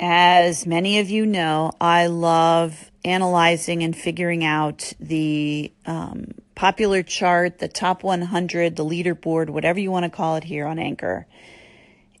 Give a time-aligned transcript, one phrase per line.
[0.00, 7.58] As many of you know, I love analyzing and figuring out the um, popular chart,
[7.58, 11.26] the top 100, the leaderboard, whatever you want to call it here on Anchor.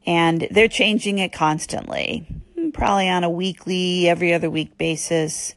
[0.06, 2.26] And they're changing it constantly,
[2.72, 5.54] probably on a weekly, every other week basis.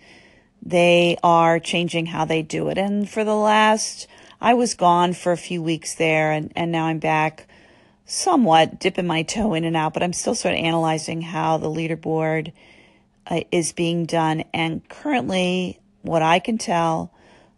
[0.61, 2.77] They are changing how they do it.
[2.77, 4.07] And for the last,
[4.39, 7.47] I was gone for a few weeks there, and, and now I'm back
[8.05, 11.69] somewhat dipping my toe in and out, but I'm still sort of analyzing how the
[11.69, 12.51] leaderboard
[13.27, 14.43] uh, is being done.
[14.53, 17.13] And currently, what I can tell,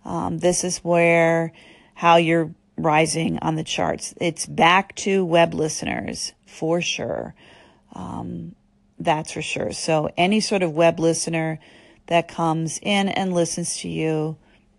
[0.05, 1.53] um, this is where
[1.95, 4.13] how you're rising on the charts.
[4.19, 7.33] It's back to web listeners for sure.
[7.93, 8.55] Um,
[8.99, 9.71] that's for sure.
[9.71, 11.59] So any sort of web listener
[12.07, 14.37] that comes in and listens to you,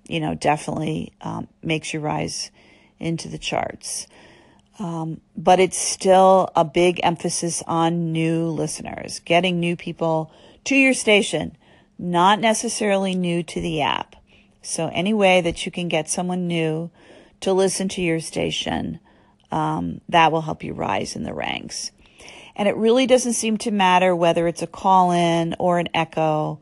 [0.08, 2.50] you know, definitely um, makes you rise
[2.98, 4.06] into the charts.
[4.78, 10.32] Um, but it's still a big emphasis on new listeners, getting new people
[10.64, 11.56] to your station,
[11.98, 14.16] not necessarily new to the app.
[14.62, 16.90] So, any way that you can get someone new
[17.40, 18.98] to listen to your station,
[19.52, 21.92] um, that will help you rise in the ranks.
[22.56, 26.60] And it really doesn't seem to matter whether it's a call in or an echo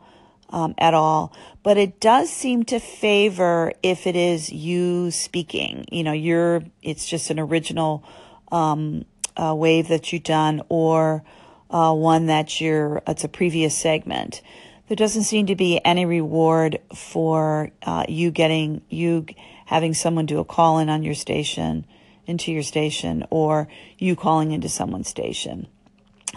[0.53, 5.87] um, at all, but it does seem to favor if it is you speaking.
[5.91, 8.05] You know, you're, it's just an original
[8.53, 9.05] um,
[9.37, 11.25] uh, wave that you've done or
[11.71, 14.43] uh, one that you're, it's a previous segment.
[14.89, 19.25] There doesn't seem to be any reward for uh, you getting, you
[19.65, 21.87] having someone do a call in on your station,
[22.27, 25.67] into your station, or you calling into someone's station.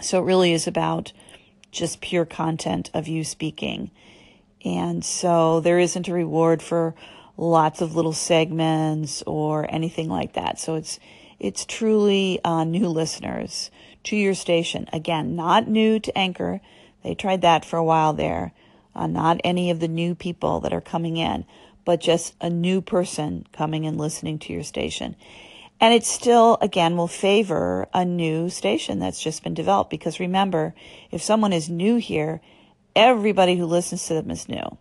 [0.00, 1.12] So it really is about
[1.70, 3.90] just pure content of you speaking.
[4.66, 6.96] And so there isn't a reward for
[7.36, 10.58] lots of little segments or anything like that.
[10.58, 10.98] So it's
[11.38, 13.70] it's truly uh, new listeners
[14.04, 14.88] to your station.
[14.92, 16.60] Again, not new to Anchor.
[17.04, 18.52] They tried that for a while there.
[18.92, 21.44] Uh, not any of the new people that are coming in,
[21.84, 25.14] but just a new person coming and listening to your station.
[25.78, 30.74] And it still, again, will favor a new station that's just been developed because remember,
[31.12, 32.40] if someone is new here,
[32.96, 34.76] everybody who listens to them is new.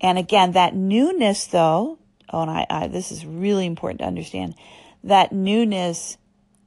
[0.00, 1.98] And again, that newness though,
[2.32, 4.54] oh, and I, I this is really important to understand,
[5.04, 6.16] that newness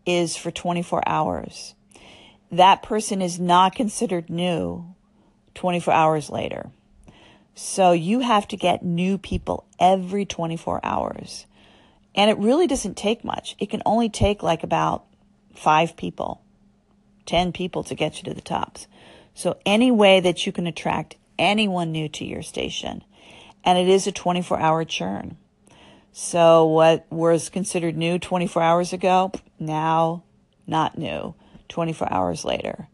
[0.06, 1.76] is for 24 hours.
[2.52, 4.94] That person is not considered new
[5.56, 6.70] 24 hours later.
[7.56, 11.46] So you have to get new people every 24 hours.
[12.16, 13.56] And it really doesn't take much.
[13.60, 15.06] It can only take like about
[15.56, 16.42] five people,
[17.26, 18.88] 10 people to get you to the tops.
[19.34, 23.04] So any way that you can attract anyone new to your station,
[23.64, 25.38] and it is a 24 hour churn.
[26.12, 30.24] So what was considered new 24 hours ago, now
[30.68, 31.36] not new
[31.70, 32.88] 24 hours later.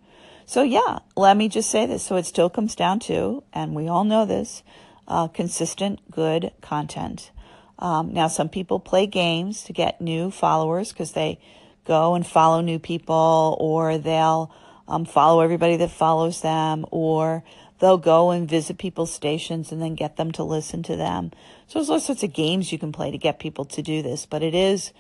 [0.46, 2.04] So yeah, let me just say this.
[2.04, 4.64] So it still comes down to, and we all know this,
[5.08, 7.32] uh, consistent, good content.
[7.80, 11.40] Um, now, some people play games to get new followers because they
[11.86, 14.52] go and follow new people, or they'll
[14.88, 17.44] um, follow everybody that follows them, or
[17.80, 21.32] they'll go and visit people's stations and then get them to listen to them.
[21.68, 24.26] So there's all sorts of games you can play to get people to do this,
[24.26, 24.94] but it is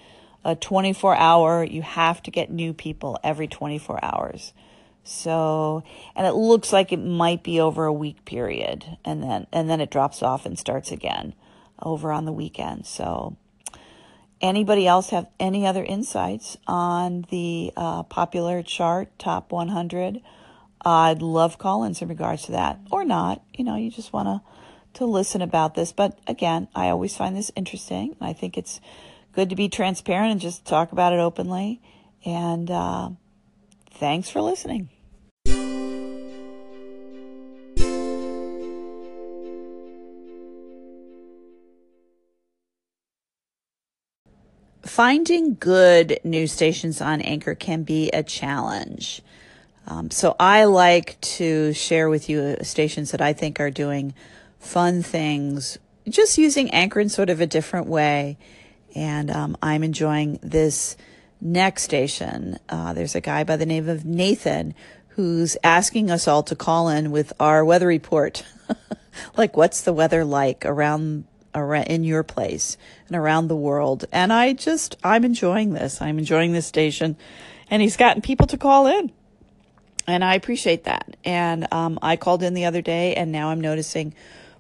[0.43, 4.53] a 24 hour, you have to get new people every 24 hours.
[5.03, 5.83] So,
[6.15, 9.79] and it looks like it might be over a week period and then, and then
[9.79, 11.33] it drops off and starts again
[11.81, 12.85] over on the weekend.
[12.85, 13.37] So,
[14.41, 20.21] anybody else have any other insights on the uh, popular chart, top 100?
[20.85, 23.41] I'd love call-ins in regards to that, or not.
[23.53, 24.41] You know, you just want to
[24.97, 25.91] to listen about this.
[25.91, 28.15] But again, I always find this interesting.
[28.19, 28.81] I think it's
[29.33, 31.81] good to be transparent and just talk about it openly.
[32.25, 33.09] And uh,
[33.91, 34.89] thanks for listening.
[44.87, 49.21] Finding good news stations on Anchor can be a challenge.
[49.85, 54.13] Um, so I like to share with you stations that I think are doing
[54.59, 58.37] fun things, just using Anchor in sort of a different way.
[58.95, 60.97] And um, I'm enjoying this
[61.41, 62.57] next station.
[62.69, 64.73] Uh, there's a guy by the name of Nathan
[65.09, 68.43] who's asking us all to call in with our weather report.
[69.37, 71.25] like, what's the weather like around, around
[71.87, 72.77] in your place
[73.07, 74.05] and around the world?
[74.11, 76.01] And I just, I'm enjoying this.
[76.01, 77.17] I'm enjoying this station.
[77.69, 79.11] And he's gotten people to call in
[80.07, 81.17] and I appreciate that.
[81.25, 84.15] And um, I called in the other day, and now I'm noticing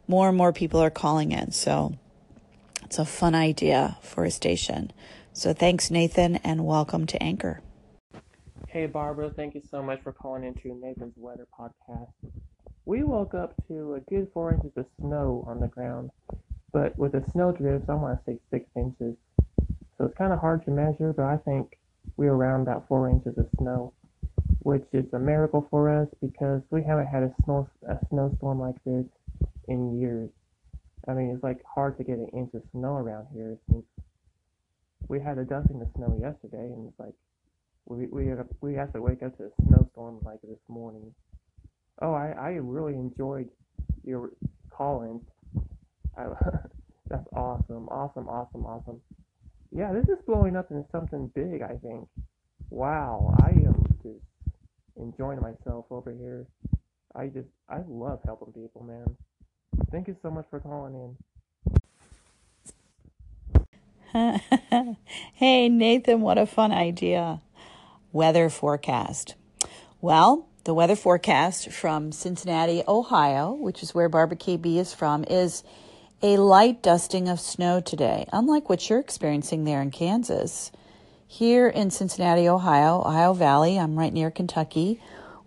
[0.07, 1.51] more and more people are calling in.
[1.51, 1.97] So
[2.83, 4.91] it's a fun idea for a station.
[5.33, 7.61] So thanks, Nathan, and welcome to Anchor.
[8.67, 12.11] Hey, Barbara, thank you so much for calling into Nathan's Weather Podcast.
[12.85, 16.11] We woke up to a good four inches of snow on the ground,
[16.71, 19.15] but with the snow drifts, I want to say six inches.
[19.97, 21.77] So it's kind of hard to measure, but I think
[22.17, 23.93] we're around about four inches of snow,
[24.59, 28.75] which is a miracle for us because we haven't had a snow a snowstorm like
[28.85, 29.05] this
[29.67, 30.29] in years.
[31.07, 33.85] I mean, it's like hard to get an inch of snow around here since
[35.07, 37.13] we had a dusting of snow yesterday, and it's like
[37.85, 41.13] we we we have to wake up to a snowstorm like this morning.
[42.01, 43.49] Oh, I I really enjoyed
[44.03, 44.31] your
[46.23, 46.59] call-in.
[47.09, 49.01] that's awesome, awesome, awesome, awesome.
[49.71, 51.61] Yeah, this is blowing up into something big.
[51.61, 52.07] I think.
[52.69, 54.19] Wow, I am just
[54.97, 56.47] enjoying myself over here.
[57.15, 59.15] I just I love helping people, man.
[59.91, 61.17] Thank you so much for calling in.
[65.33, 67.41] hey, Nathan, what a fun idea.
[68.11, 69.35] Weather forecast.
[70.01, 75.63] Well, the weather forecast from Cincinnati, Ohio, which is where Barbara KB is from, is
[76.21, 80.71] a light dusting of snow today, unlike what you're experiencing there in Kansas.
[81.27, 84.99] Here in Cincinnati, Ohio, Ohio Valley, I'm right near Kentucky,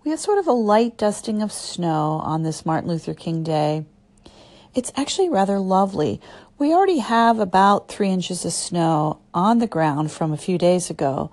[0.05, 3.84] we have sort of a light dusting of snow on this Martin Luther King Day.
[4.72, 6.20] It's actually rather lovely.
[6.56, 10.88] We already have about three inches of snow on the ground from a few days
[10.88, 11.32] ago,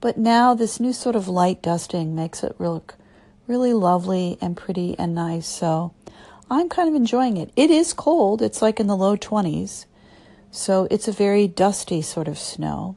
[0.00, 2.96] but now this new sort of light dusting makes it look
[3.46, 5.46] really lovely and pretty and nice.
[5.46, 5.94] So
[6.52, 7.50] I'm kind of enjoying it.
[7.56, 9.86] It is cold, it's like in the low 20s,
[10.50, 12.94] so it's a very dusty sort of snow,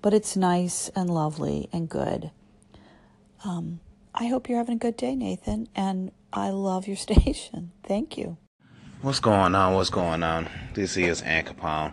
[0.00, 2.30] but it's nice and lovely and good.
[3.44, 3.80] Um,
[4.14, 7.72] I hope you're having a good day, Nathan, and I love your station.
[7.82, 8.38] Thank you.
[9.02, 9.74] What's going on?
[9.74, 10.48] What's going on?
[10.72, 11.92] This is Anchor Capone.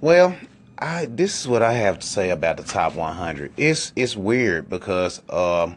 [0.00, 0.36] Well,
[0.78, 3.52] I this is what I have to say about the top 100.
[3.56, 5.74] It's it's weird because um,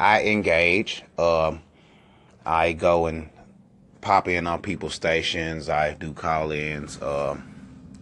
[0.00, 1.04] I engage.
[1.16, 1.62] Um,
[2.44, 3.30] I go and
[4.04, 5.68] pop in on people's stations.
[5.68, 7.00] I do call-ins.
[7.02, 7.42] Um,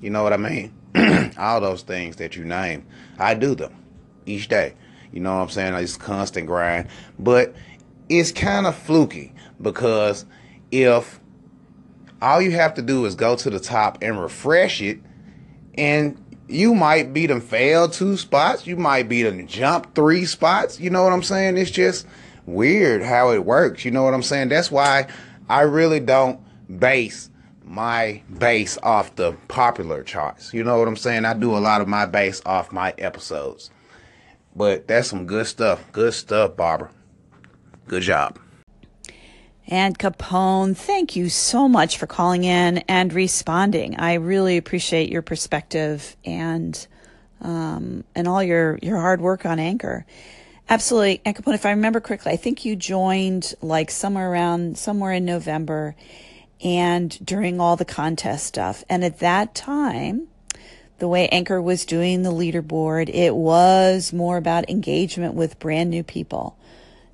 [0.01, 0.75] you know what I mean?
[1.39, 2.85] All those things that you name,
[3.19, 3.75] I do them
[4.27, 4.75] each day.
[5.13, 5.75] You know what I'm saying?
[5.75, 6.89] It's constant grind,
[7.19, 7.55] but
[8.09, 10.25] it's kind of fluky because
[10.71, 11.21] if
[12.21, 15.01] all you have to do is go to the top and refresh it,
[15.75, 16.19] and
[16.49, 18.67] you might beat them fail two spots.
[18.67, 20.81] You might beat them jump three spots.
[20.81, 21.57] You know what I'm saying?
[21.59, 22.07] It's just
[22.47, 23.85] weird how it works.
[23.85, 24.49] You know what I'm saying?
[24.49, 25.09] That's why
[25.49, 26.41] I really don't
[26.79, 27.31] base
[27.65, 30.53] my base off the popular charts.
[30.53, 31.25] You know what I'm saying?
[31.25, 33.71] I do a lot of my base off my episodes.
[34.55, 35.83] But that's some good stuff.
[35.93, 36.91] Good stuff, Barbara.
[37.89, 38.39] Good job.
[39.69, 43.99] And Capone, thank you so much for calling in and responding.
[43.99, 46.87] I really appreciate your perspective and
[47.41, 50.05] um, and all your your hard work on Anchor.
[50.73, 51.53] Absolutely, and Capone.
[51.53, 55.95] If I remember correctly, I think you joined like somewhere around somewhere in November,
[56.65, 58.83] and during all the contest stuff.
[58.89, 60.29] And at that time,
[60.99, 66.03] the way Anchor was doing the leaderboard, it was more about engagement with brand new
[66.03, 66.57] people.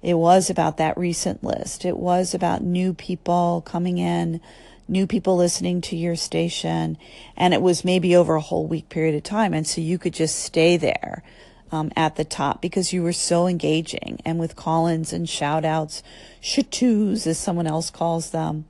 [0.03, 1.85] It was about that recent list.
[1.85, 4.41] It was about new people coming in,
[4.87, 6.97] new people listening to your station.
[7.37, 9.53] And it was maybe over a whole week period of time.
[9.53, 11.25] And so you could just stay there
[11.71, 16.03] um, at the top because you were so engaging and with call-ins and shout outs,
[16.43, 18.67] shatoos as someone else calls them.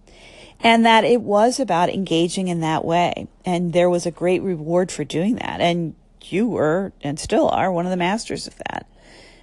[0.60, 3.28] And that it was about engaging in that way.
[3.44, 5.60] And there was a great reward for doing that.
[5.60, 5.94] And
[6.24, 8.86] you were and still are one of the masters of that.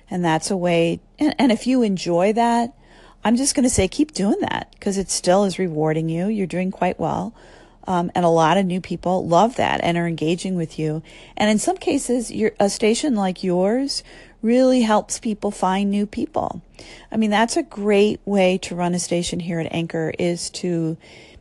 [0.09, 2.73] And that's a way, and, and if you enjoy that,
[3.23, 6.27] I'm just going to say keep doing that because it still is rewarding you.
[6.27, 7.33] You're doing quite well.
[7.87, 11.03] Um, and a lot of new people love that and are engaging with you.
[11.37, 14.03] And in some cases, a station like yours
[14.41, 16.61] really helps people find new people.
[17.11, 20.97] I mean, that's a great way to run a station here at Anchor is to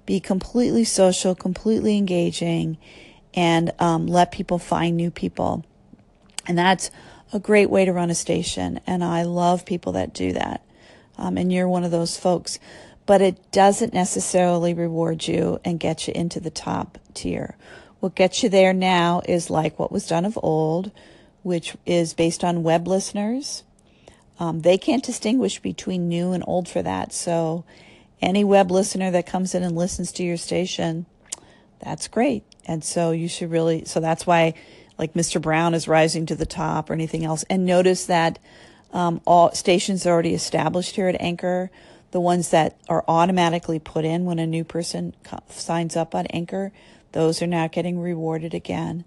[0.07, 2.79] be completely social, completely engaging,
[3.35, 5.65] and um, let people find new people.
[6.47, 6.91] And that's
[7.33, 8.81] a great way to run a station.
[8.87, 10.63] And I love people that do that.
[11.17, 12.59] Um, and you're one of those folks.
[13.07, 17.57] But it doesn't necessarily reward you and get you into the top tier.
[18.01, 20.91] What gets you there now is like what was done of old,
[21.43, 23.63] which is based on web listeners.
[24.39, 27.13] Um, they can't distinguish between new and old for that.
[27.13, 27.65] So,
[28.23, 31.07] any web listener that comes in and listens to your station,
[31.81, 32.45] that's great.
[32.67, 34.55] And so, you should really, so that's why
[34.99, 35.41] like Mr.
[35.41, 37.45] Brown is rising to the top or anything else.
[37.51, 38.39] And notice that
[38.93, 41.71] um, all stations are already established here at Anchor.
[42.15, 45.17] The ones that are automatically put in when a new person
[45.49, 46.71] signs up on Anchor,
[47.11, 49.05] those are now getting rewarded again.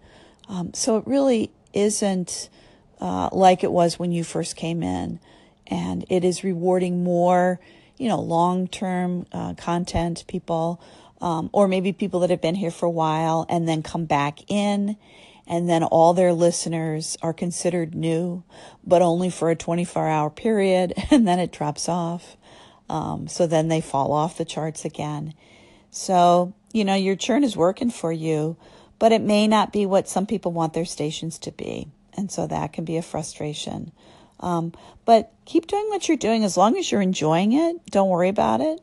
[0.50, 2.50] Um, so it really isn't
[3.00, 5.22] uh, like it was when you first came in.
[5.68, 7.62] And it is rewarding more,
[7.96, 10.82] you know, long term uh, content people,
[11.22, 14.52] um, or maybe people that have been here for a while and then come back
[14.52, 14.98] in.
[15.48, 18.44] And then all their listeners are considered new,
[18.86, 20.94] but only for a 24 hour period.
[21.10, 22.36] And then it drops off.
[22.90, 25.34] Um, so then they fall off the charts again.
[25.92, 28.58] So, you know, your churn is working for you,
[29.00, 31.88] but it may not be what some people want their stations to be.
[32.16, 33.92] And so that can be a frustration.
[34.40, 34.74] Um,
[35.06, 37.86] but keep doing what you're doing as long as you're enjoying it.
[37.92, 38.80] Don't worry about it.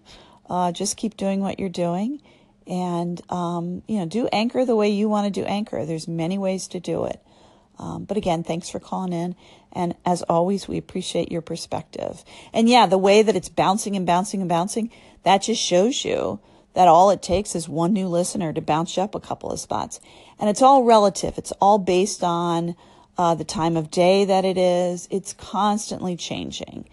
[0.48, 2.20] Uh, just keep doing what you're doing,
[2.66, 5.86] and um, you know, do anchor the way you want to do anchor.
[5.86, 7.20] There's many ways to do it.
[7.78, 9.34] Um, but again, thanks for calling in.
[9.72, 12.24] And as always, we appreciate your perspective.
[12.52, 14.90] And yeah, the way that it's bouncing and bouncing and bouncing,
[15.24, 16.40] that just shows you
[16.74, 19.60] that all it takes is one new listener to bounce you up a couple of
[19.60, 20.00] spots.
[20.38, 21.38] And it's all relative.
[21.38, 22.76] It's all based on
[23.16, 25.08] uh, the time of day that it is.
[25.10, 26.88] It's constantly changing.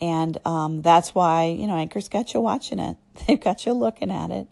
[0.00, 2.96] And um, that's why, you know, Anchor's got you watching it.
[3.26, 4.48] They've got you looking at it.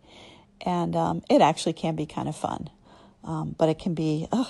[0.60, 2.70] And um, it actually can be kind of fun.
[3.22, 4.48] Um, but it can be ugh,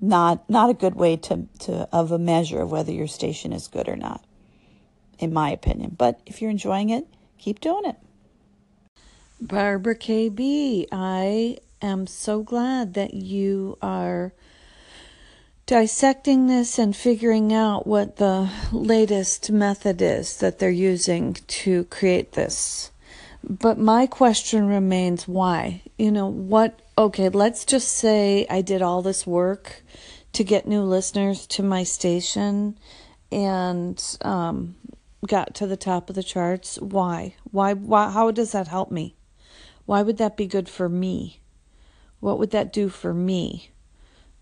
[0.00, 3.68] not not a good way to, to of a measure of whether your station is
[3.68, 4.24] good or not,
[5.18, 5.94] in my opinion.
[5.96, 7.06] But if you're enjoying it,
[7.38, 7.96] keep doing it.
[9.40, 14.32] Barbara KB, I am so glad that you are
[15.66, 22.32] dissecting this and figuring out what the latest method is that they're using to create
[22.32, 22.89] this.
[23.42, 25.82] But my question remains why?
[25.98, 26.80] You know, what?
[26.98, 29.82] Okay, let's just say I did all this work
[30.32, 32.78] to get new listeners to my station
[33.32, 34.76] and um,
[35.26, 36.78] got to the top of the charts.
[36.80, 37.34] Why?
[37.50, 37.74] Why?
[37.74, 38.10] Why?
[38.10, 39.16] How does that help me?
[39.86, 41.40] Why would that be good for me?
[42.20, 43.70] What would that do for me?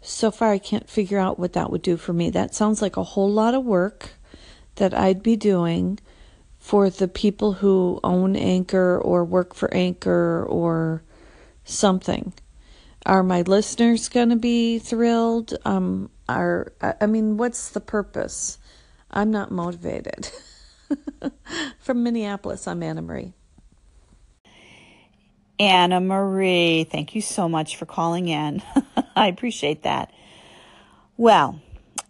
[0.01, 2.31] So far, I can't figure out what that would do for me.
[2.31, 4.11] That sounds like a whole lot of work
[4.77, 5.99] that I'd be doing
[6.69, 11.03] for the people who own Anchor or work for Anchor or
[11.65, 12.35] something.
[13.07, 15.55] Are my listeners going to be thrilled?
[15.65, 18.59] Um, are I mean, what's the purpose?
[19.11, 20.31] I'm not motivated.
[21.79, 23.33] From Minneapolis, I'm Anna Marie.
[25.59, 28.63] Anna Marie, thank you so much for calling in.
[29.17, 30.13] I appreciate that.
[31.17, 31.63] Well,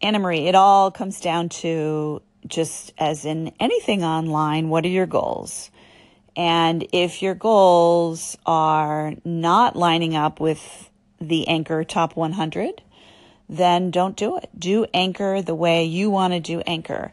[0.03, 5.07] Anna Marie, it all comes down to just as in anything online, what are your
[5.07, 5.71] goals?
[6.37, 10.91] And if your goals are not lining up with
[11.21, 12.83] the Anchor Top 100,
[13.49, 14.49] then don't do it.
[14.57, 17.13] Do Anchor the way you want to do Anchor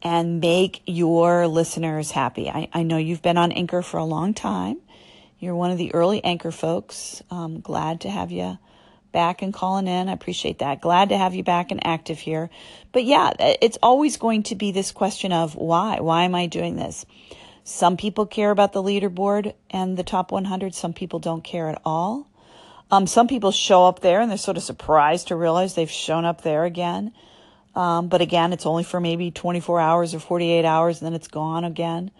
[0.00, 2.48] and make your listeners happy.
[2.48, 4.78] I, I know you've been on Anchor for a long time.
[5.42, 7.20] You're one of the early anchor folks.
[7.28, 8.58] I'm glad to have you
[9.12, 10.08] back and calling in.
[10.08, 10.80] I appreciate that.
[10.80, 12.50] Glad to have you back and active here.
[12.92, 16.00] But yeah, it's always going to be this question of why?
[16.00, 17.06] Why am I doing this?
[17.64, 20.74] Some people care about the leaderboard and the top 100.
[20.74, 22.28] Some people don't care at all.
[22.90, 26.24] Um, some people show up there and they're sort of surprised to realize they've shown
[26.24, 27.12] up there again.
[27.74, 31.28] Um, but again, it's only for maybe 24 hours or 48 hours and then it's
[31.28, 32.10] gone again.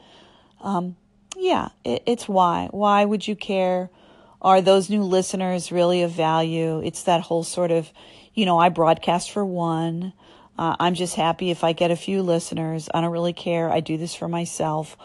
[0.63, 0.97] Um,
[1.37, 2.69] yeah, it, it's why.
[2.71, 3.91] Why would you care?
[4.43, 6.81] Are those new listeners really of value?
[6.85, 7.91] It's that whole sort of,
[8.35, 10.13] you know, I broadcast for one.
[10.59, 12.89] Uh, I'm just happy if I get a few listeners.
[12.93, 13.71] I don't really care.
[13.71, 14.97] I do this for myself.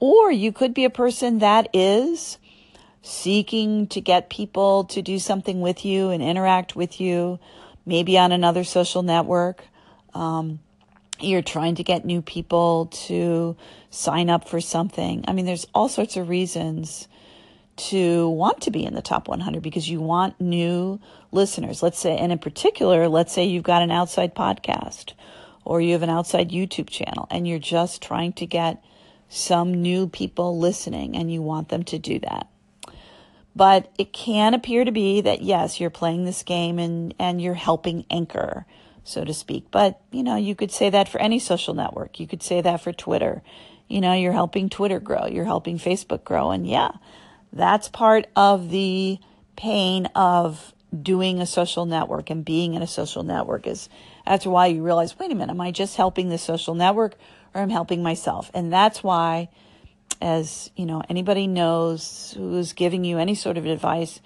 [0.00, 2.38] Or you could be a person that is
[3.02, 7.38] seeking to get people to do something with you and interact with you,
[7.86, 9.64] maybe on another social network.
[10.12, 10.58] Um,
[11.20, 13.56] you're trying to get new people to
[13.90, 15.24] sign up for something.
[15.28, 17.06] I mean, there's all sorts of reasons
[17.76, 21.00] to want to be in the top 100 because you want new
[21.30, 21.82] listeners.
[21.82, 25.14] Let's say, and in particular, let's say you've got an outside podcast
[25.64, 28.82] or you have an outside YouTube channel and you're just trying to get
[29.28, 32.48] some new people listening and you want them to do that.
[33.54, 37.54] But it can appear to be that yes, you're playing this game and, and you're
[37.54, 38.66] helping anchor
[39.04, 39.66] so to speak.
[39.70, 42.20] But, you know, you could say that for any social network.
[42.20, 43.42] You could say that for Twitter.
[43.88, 46.50] You know, you're helping Twitter grow, you're helping Facebook grow.
[46.50, 46.92] And yeah,
[47.52, 49.18] that's part of the
[49.56, 53.88] pain of doing a social network and being in a social network is
[54.26, 57.14] that's why you realize, wait a minute, am I just helping the social network
[57.54, 58.50] or am I'm helping myself?
[58.54, 59.48] And that's why,
[60.20, 64.20] as you know, anybody knows who's giving you any sort of advice,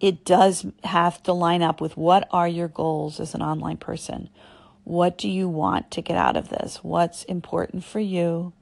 [0.00, 4.28] it does have to line up with what are your goals as an online person?
[4.84, 6.80] What do you want to get out of this?
[6.82, 8.52] What's important for you?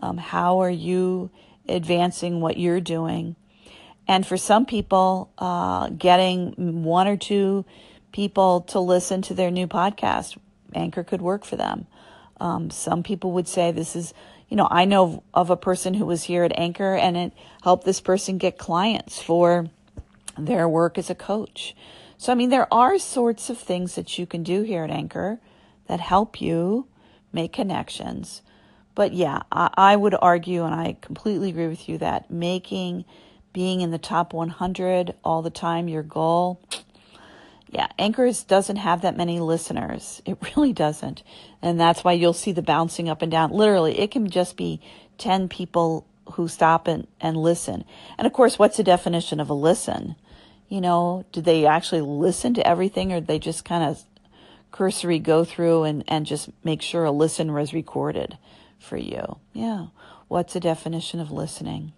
[0.00, 1.30] Um, how are you
[1.68, 3.36] advancing what you're doing?
[4.06, 7.64] And for some people, uh, getting one or two
[8.12, 10.38] people to listen to their new podcast
[10.74, 11.86] Anchor could work for them.
[12.40, 14.14] Um, some people would say this is,
[14.48, 17.32] you know, I know of a person who was here at Anchor and it
[17.62, 19.68] helped this person get clients for
[20.36, 21.74] their work as a coach.
[22.16, 25.40] So, I mean, there are sorts of things that you can do here at Anchor
[25.86, 26.86] that help you
[27.32, 28.42] make connections.
[28.98, 33.04] But yeah, I, I would argue, and I completely agree with you, that making
[33.52, 36.60] being in the top 100 all the time your goal,
[37.70, 40.20] yeah, Anchors doesn't have that many listeners.
[40.26, 41.22] It really doesn't.
[41.62, 43.52] And that's why you'll see the bouncing up and down.
[43.52, 44.80] Literally, it can just be
[45.18, 47.84] 10 people who stop and, and listen.
[48.18, 50.16] And of course, what's the definition of a listen?
[50.68, 54.02] You know, do they actually listen to everything or they just kind of
[54.72, 58.36] cursory go through and, and just make sure a listen was recorded
[58.78, 59.38] for you?
[59.52, 59.86] Yeah.
[60.28, 61.92] What's the definition of listening?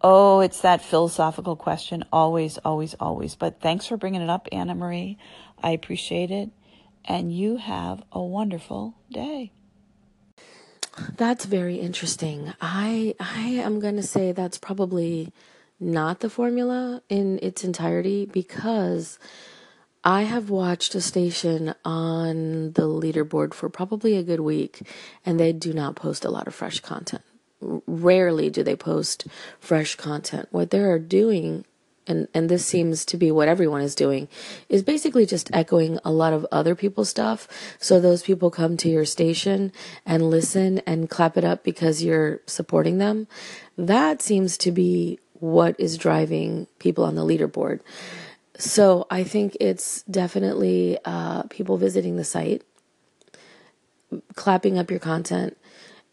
[0.00, 2.04] Oh, it's that philosophical question.
[2.12, 3.36] Always, always, always.
[3.36, 5.16] But thanks for bringing it up, Anna Marie.
[5.62, 6.50] I appreciate it.
[7.04, 9.52] And you have a wonderful day.
[11.16, 12.52] That's very interesting.
[12.60, 15.32] I I am going to say that's probably
[15.80, 19.18] not the formula in its entirety because
[20.04, 24.82] I have watched a station on the leaderboard for probably a good week
[25.24, 27.22] and they do not post a lot of fresh content.
[27.60, 29.28] Rarely do they post
[29.60, 30.48] fresh content.
[30.50, 31.64] What they're doing
[32.04, 34.26] and and this seems to be what everyone is doing
[34.68, 37.46] is basically just echoing a lot of other people's stuff
[37.78, 39.70] so those people come to your station
[40.04, 43.28] and listen and clap it up because you're supporting them
[43.78, 47.80] that seems to be what is driving people on the leaderboard.
[48.58, 52.62] So I think it's definitely uh, people visiting the site,
[54.34, 55.56] clapping up your content,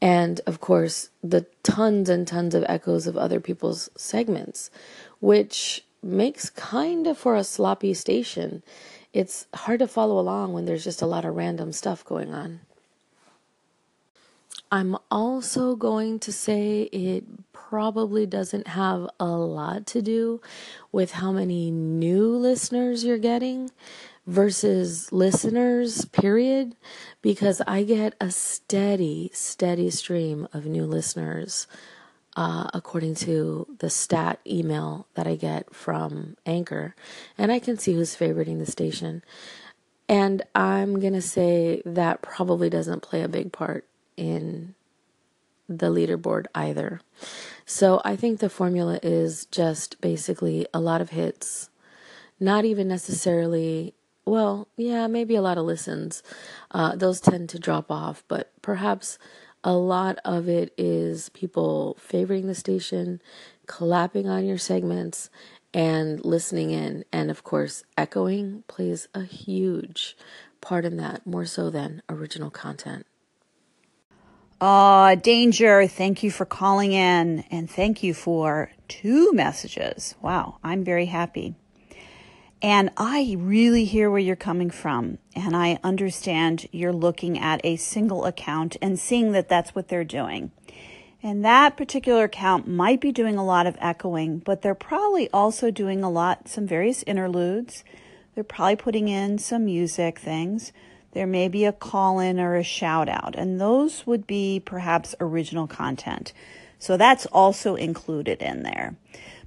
[0.02, 4.72] and of course, the tons and tons of echoes of other people's segments,
[5.20, 8.64] which makes kind of for a sloppy station.
[9.12, 12.62] It's hard to follow along when there's just a lot of random stuff going on.
[14.72, 17.24] I'm also going to say it
[17.70, 20.42] probably doesn't have a lot to do
[20.92, 23.70] with how many new listeners you're getting
[24.26, 26.76] versus listeners, period,
[27.22, 31.68] because I get a steady, steady stream of new listeners.
[32.36, 36.96] Uh, according to the stat email that I get from Anchor,
[37.38, 39.24] and I can see who's favoriting the station.
[40.08, 44.76] And I'm going to say that probably doesn't play a big part in
[45.70, 47.00] the leaderboard either.
[47.72, 51.70] So I think the formula is just basically a lot of hits,
[52.40, 53.94] not even necessarily,
[54.26, 56.24] well, yeah, maybe a lot of listens.
[56.72, 59.20] Uh, those tend to drop off, but perhaps
[59.64, 63.22] a lot of it is people favoring the station,
[63.68, 65.30] clapping on your segments,
[65.72, 67.06] and listening in.
[67.14, 70.18] And of course, echoing plays a huge
[70.60, 73.06] part in that, more so than original content.
[74.62, 80.16] Uh, Danger, thank you for calling in and thank you for two messages.
[80.22, 81.56] Wow, I'm very happy.
[82.62, 85.18] And I really hear where you're coming from.
[85.34, 90.04] And I understand you're looking at a single account and seeing that that's what they're
[90.04, 90.52] doing.
[91.24, 95.72] And that particular account might be doing a lot of echoing, but they're probably also
[95.72, 97.86] doing a lot, some various interludes.
[98.36, 100.74] They're probably putting in some music things
[101.20, 105.14] there may be a call in or a shout out, and those would be perhaps
[105.20, 106.32] original content.
[106.80, 108.96] So that's also included in there.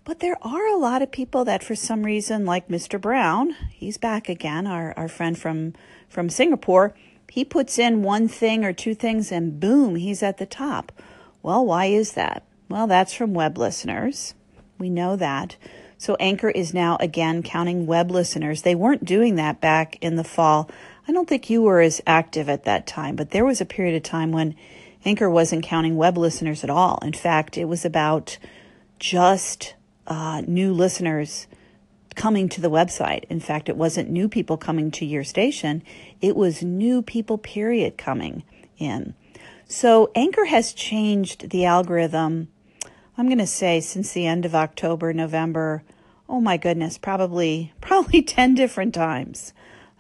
[0.05, 3.01] But there are a lot of people that for some reason, like Mr.
[3.01, 5.73] Brown, he's back again, our, our friend from,
[6.11, 6.93] from Singapore,
[7.31, 10.93] he puts in one thing or two things and boom, he's at the top.
[11.43, 12.45] Well, why is that?
[12.69, 14.35] Well, that's from web listeners.
[14.79, 15.57] We know that.
[15.97, 18.61] So Anchor is now again counting web listeners.
[18.61, 20.69] They weren't doing that back in the fall
[21.07, 23.97] I don't think you were as active at that time, but there was a period
[23.97, 24.55] of time when
[25.05, 26.99] Anchor wasn't counting web listeners at all.
[27.03, 28.39] In fact, it was about
[28.99, 29.75] just
[30.07, 31.49] uh, new listeners
[32.15, 33.25] coming to the website.
[33.25, 35.83] In fact, it wasn't new people coming to your station,
[36.21, 38.45] it was new people, period, coming
[38.79, 39.15] in.
[39.67, 42.49] So Anchor has changed the algorithm,
[43.17, 45.83] I'm going to say, since the end of October, November.
[46.29, 49.53] Oh my goodness, probably, probably 10 different times.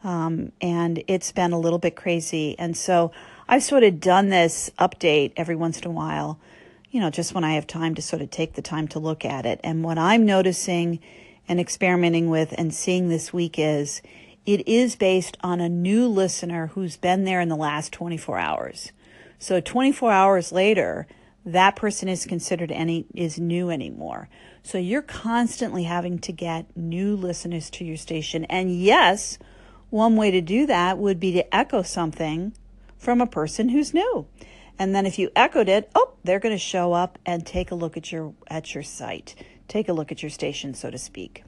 [0.04, 2.58] Um, and it's been a little bit crazy.
[2.58, 3.12] And so
[3.48, 6.38] I've sort of done this update every once in a while,
[6.90, 9.24] you know, just when I have time to sort of take the time to look
[9.24, 9.60] at it.
[9.62, 11.00] And what I'm noticing
[11.48, 14.02] and experimenting with and seeing this week is
[14.44, 18.92] it is based on a new listener who's been there in the last 24 hours.
[19.38, 21.06] So 24 hours later,
[21.44, 24.28] that person is considered any is new anymore.
[24.62, 28.44] So you're constantly having to get new listeners to your station.
[28.44, 29.38] And yes,
[29.92, 32.55] One way to do that would be to echo something
[32.96, 34.26] from a person who's new.
[34.78, 37.74] And then if you echoed it, oh, they're going to show up and take a
[37.74, 39.35] look at your at your site,
[39.68, 41.44] take a look at your station, so to speak.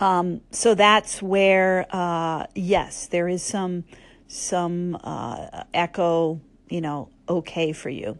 [0.00, 3.84] Um, so that's where, uh, yes, there is some
[4.26, 8.18] some uh, echo, you know, okay for you.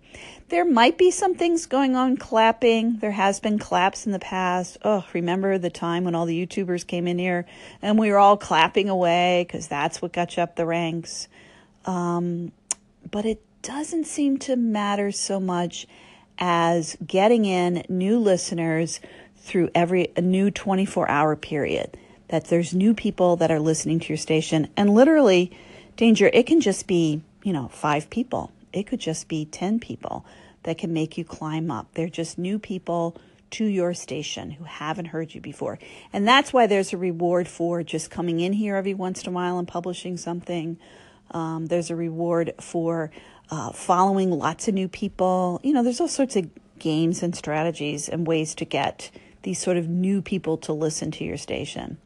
[0.48, 2.98] There might be some things going on clapping.
[2.98, 4.78] There has been claps in the past.
[4.82, 7.46] Oh, remember the time when all the YouTubers came in here
[7.82, 11.28] and we were all clapping away because that's what got you up the ranks.
[11.84, 12.52] Um,
[13.10, 15.86] but it doesn't seem to matter so much
[16.38, 19.00] as getting in new listeners
[19.36, 21.96] through every a new 24 hour period
[22.28, 25.50] that there's new people that are listening to your station and literally
[25.96, 30.24] danger it can just be you know five people it could just be 10 people
[30.64, 31.88] that can make you climb up.
[31.94, 33.16] They're just new people
[33.50, 35.78] to your station who haven't heard you before.
[36.12, 39.32] And that's why there's a reward for just coming in here every once in a
[39.32, 40.78] while and publishing something.
[41.30, 43.10] Um, there's a reward for
[43.50, 45.60] uh, following lots of new people.
[45.62, 49.10] You know there's all sorts of games and strategies and ways to get
[49.42, 51.98] these sort of new people to listen to your station.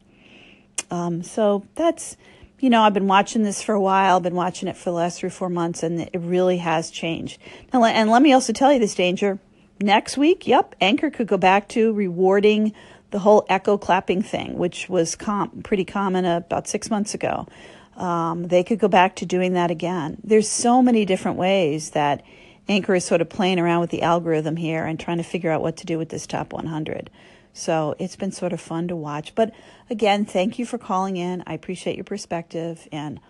[0.91, 2.17] Um, so that's,
[2.63, 4.17] you know, I've been watching this for a while.
[4.17, 6.93] I've been watching it for the last three, or four months, and it really has
[6.93, 7.41] changed.
[7.75, 9.41] Now, and let me also tell you this danger.
[9.81, 12.73] Next week, yep, Anchor could go back to rewarding
[13.11, 17.49] the whole echo clapping thing, which was com- pretty common about six months ago.
[17.97, 20.19] Um, they could go back to doing that again.
[20.23, 22.23] There's so many different ways that
[22.69, 25.63] Anchor is sort of playing around with the algorithm here and trying to figure out
[25.63, 27.11] what to do with this top 100.
[27.53, 29.35] So it's been sort of fun to watch.
[29.35, 29.53] But
[29.91, 31.43] again, thank you for calling in.
[31.47, 33.21] I appreciate your perspective and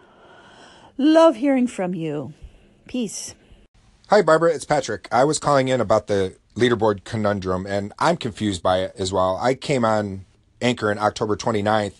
[0.96, 2.32] love hearing from you.
[2.86, 3.34] Peace.
[4.08, 4.54] Hi, Barbara.
[4.54, 5.08] It's Patrick.
[5.10, 9.38] I was calling in about the leaderboard conundrum, and I'm confused by it as well.
[9.40, 10.26] I came on
[10.60, 11.94] Anchor in October 29th,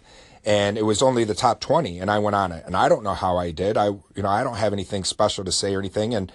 [0.45, 2.65] and it was only the top 20, and I went on it.
[2.67, 3.77] And I don't know how I did.
[3.77, 6.31] I, you know, I don't have anything special to say or anything, and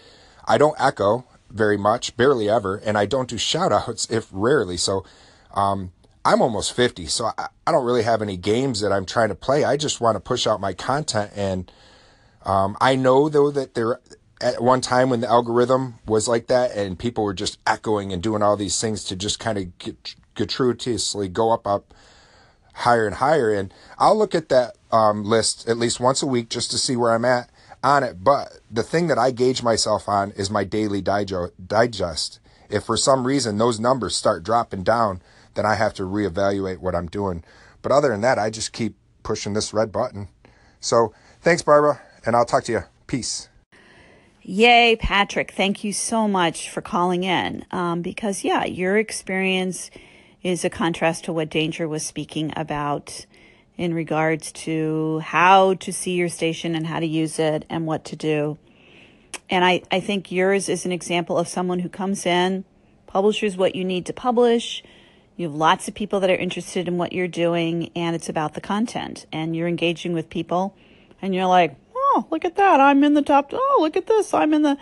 [0.46, 4.78] I don't echo very much, barely ever, and I don't do shout outs if rarely.
[4.78, 5.06] So
[5.58, 5.92] um,
[6.24, 9.36] I'm almost 50, so I, I, don't really have any games that I'm trying to
[9.36, 9.64] play.
[9.64, 11.32] I just want to push out my content.
[11.36, 11.72] And
[12.46, 14.00] um, I know, though, that there
[14.40, 18.22] at one time when the algorithm was like that and people were just echoing and
[18.22, 21.92] doing all these things to just kind of get gratuitously go up, up
[22.74, 23.52] higher and higher.
[23.52, 26.96] And I'll look at that um, list at least once a week just to see
[26.96, 27.50] where I'm at
[27.84, 28.24] on it.
[28.24, 32.40] But the thing that I gauge myself on is my daily digest.
[32.70, 35.22] If for some reason those numbers start dropping down,
[35.58, 37.44] then I have to reevaluate what I'm doing.
[37.82, 40.30] But other than that, I just keep pushing this red button.
[40.80, 42.84] So thanks, Barbara, and I'll talk to you.
[43.08, 43.50] Peace.
[44.42, 45.52] Yay, Patrick.
[45.52, 47.66] Thank you so much for calling in.
[47.72, 49.92] Um, because, yeah, your experience
[50.42, 53.26] is a contrast to what Danger was speaking about
[53.76, 58.06] in regards to how to see your station and how to use it and what
[58.06, 58.58] to do.
[59.50, 62.64] And I, I think yours is an example of someone who comes in,
[63.06, 64.84] publishes what you need to publish.
[65.38, 68.56] You have lots of people that are interested in what you're doing, and it's about
[68.56, 69.28] the content.
[69.32, 70.76] And you're engaging with people,
[71.22, 72.80] and you're like, oh, look at that.
[72.82, 73.52] I'm in the top.
[73.54, 74.34] Oh, look at this.
[74.34, 74.78] I'm in the.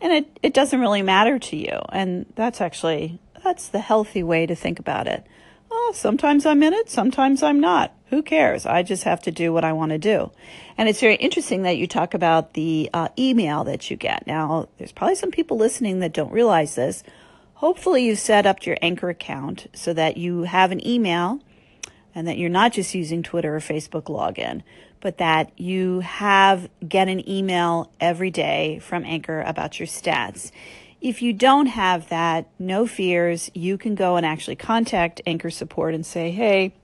[0.00, 1.80] And it, it doesn't really matter to you.
[1.88, 5.26] And that's actually, that's the healthy way to think about it.
[5.70, 7.92] Oh, sometimes I'm in it, sometimes I'm not.
[8.10, 8.64] Who cares?
[8.64, 10.30] I just have to do what I want to do.
[10.78, 14.24] And it's very interesting that you talk about the uh, email that you get.
[14.26, 17.02] Now, there's probably some people listening that don't realize this.
[17.64, 21.40] Hopefully, you've set up your Anchor account so that you have an email
[22.14, 24.62] and that you're not just using Twitter or Facebook login,
[25.00, 30.52] but that you have get an email every day from Anchor about your stats.
[31.00, 33.50] If you don't have that, no fears.
[33.54, 36.74] You can go and actually contact Anchor support and say, hey,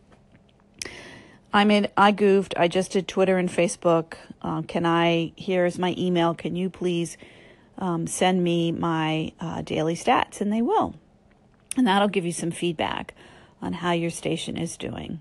[1.53, 2.55] I mean, I goofed.
[2.57, 4.15] I just did Twitter and Facebook.
[4.41, 5.35] Um, can I?
[5.37, 6.33] Here's my email.
[6.33, 7.19] Can you please
[7.81, 10.41] um, send me my uh, daily stats?
[10.41, 10.95] And they will,
[11.77, 13.15] and that'll give you some feedback
[13.63, 15.21] on how your station is doing.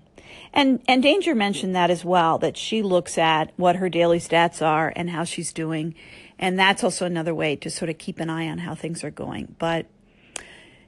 [0.52, 2.38] And and Danger mentioned that as well.
[2.38, 5.94] That she looks at what her daily stats are and how she's doing,
[6.38, 9.10] and that's also another way to sort of keep an eye on how things are
[9.10, 9.54] going.
[9.58, 9.86] But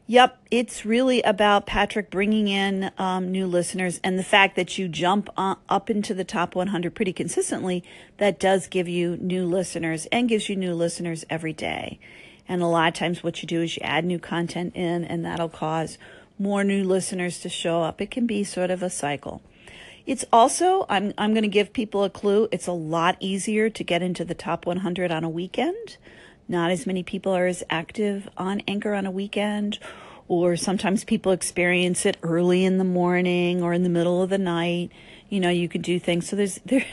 [0.09, 4.88] Yep, it's really about Patrick bringing in um, new listeners and the fact that you
[4.88, 7.85] jump up into the top 100 pretty consistently.
[8.19, 12.01] That does give you new listeners and gives you new listeners every day.
[12.49, 15.25] And a lot of times, what you do is you add new content in, and
[15.25, 15.99] that'll cause
[16.37, 18.01] more new listeners to show up.
[18.01, 19.41] It can be sort of a cycle.
[20.05, 23.85] It's also, I'm, I'm going to give people a clue, it's a lot easier to
[23.85, 25.97] get into the top 100 on a weekend.
[26.48, 29.78] Not as many people are as active on Anchor on a weekend,
[30.28, 34.38] or sometimes people experience it early in the morning or in the middle of the
[34.38, 34.90] night.
[35.28, 36.28] You know, you can do things.
[36.28, 36.85] So there's there,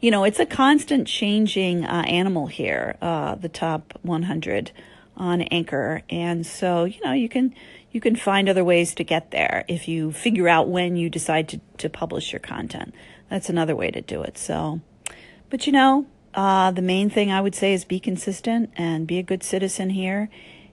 [0.00, 2.96] you know, it's a constant changing uh, animal here.
[3.00, 4.72] Uh, the top 100
[5.16, 7.54] on Anchor, and so you know you can
[7.90, 11.48] you can find other ways to get there if you figure out when you decide
[11.50, 12.94] to to publish your content.
[13.28, 14.38] That's another way to do it.
[14.38, 14.80] So,
[15.50, 19.18] but you know, uh, the main thing I would say is be consistent and be
[19.18, 20.30] a good citizen here,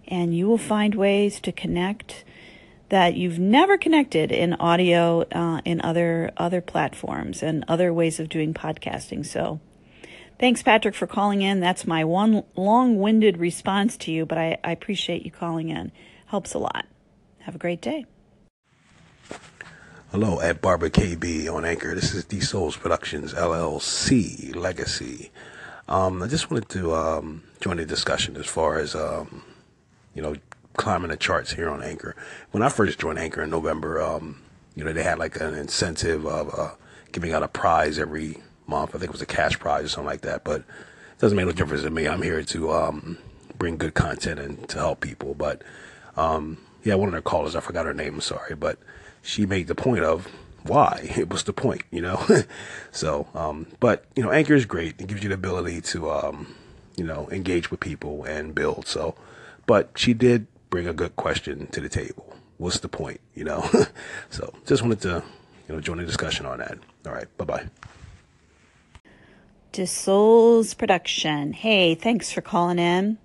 [0.07, 2.23] and you will find ways to connect
[2.89, 8.29] that you've never connected in audio uh, in other other platforms and other ways of
[8.29, 9.25] doing podcasting.
[9.25, 9.59] So,
[10.39, 11.59] thanks, Patrick, for calling in.
[11.59, 15.91] That's my one long-winded response to you, but I, I appreciate you calling in.
[16.27, 16.85] Helps a lot.
[17.39, 18.05] Have a great day.
[20.11, 21.93] Hello, at Barbara KB on Anchor.
[21.93, 25.29] This is D Souls Productions LLC Legacy.
[25.87, 29.43] Um, I just wanted to um, join the discussion as far as um,
[30.15, 30.35] you know
[30.77, 32.15] climbing the charts here on Anchor.
[32.49, 34.41] When I first joined Anchor in November, um,
[34.73, 36.71] you know they had like an incentive of uh,
[37.11, 38.95] giving out a prize every month.
[38.95, 40.43] I think it was a cash prize or something like that.
[40.43, 42.07] But it doesn't make no difference to me.
[42.07, 43.19] I'm here to um,
[43.59, 45.35] bring good content and to help people.
[45.35, 45.61] But
[46.17, 48.15] um, yeah, one of their callers, I forgot her name.
[48.15, 48.79] I'm sorry, but
[49.21, 50.27] she made the point of
[50.63, 52.25] why it was the point, you know.
[52.91, 54.99] so, um, but you know, Anchor is great.
[54.99, 56.55] It gives you the ability to, um,
[56.95, 58.87] you know, engage with people and build.
[58.87, 59.15] So,
[59.65, 62.35] but she did bring a good question to the table.
[62.57, 63.69] What's the point, you know?
[64.29, 65.23] so, just wanted to,
[65.67, 66.77] you know, join the discussion on that.
[67.05, 67.65] All right, bye bye.
[69.73, 71.53] To Souls Production.
[71.53, 73.17] Hey, thanks for calling in.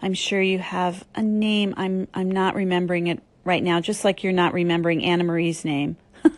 [0.00, 1.74] I'm sure you have a name.
[1.76, 5.96] I'm I'm not remembering it right now, just like you're not remembering Anna Marie's name.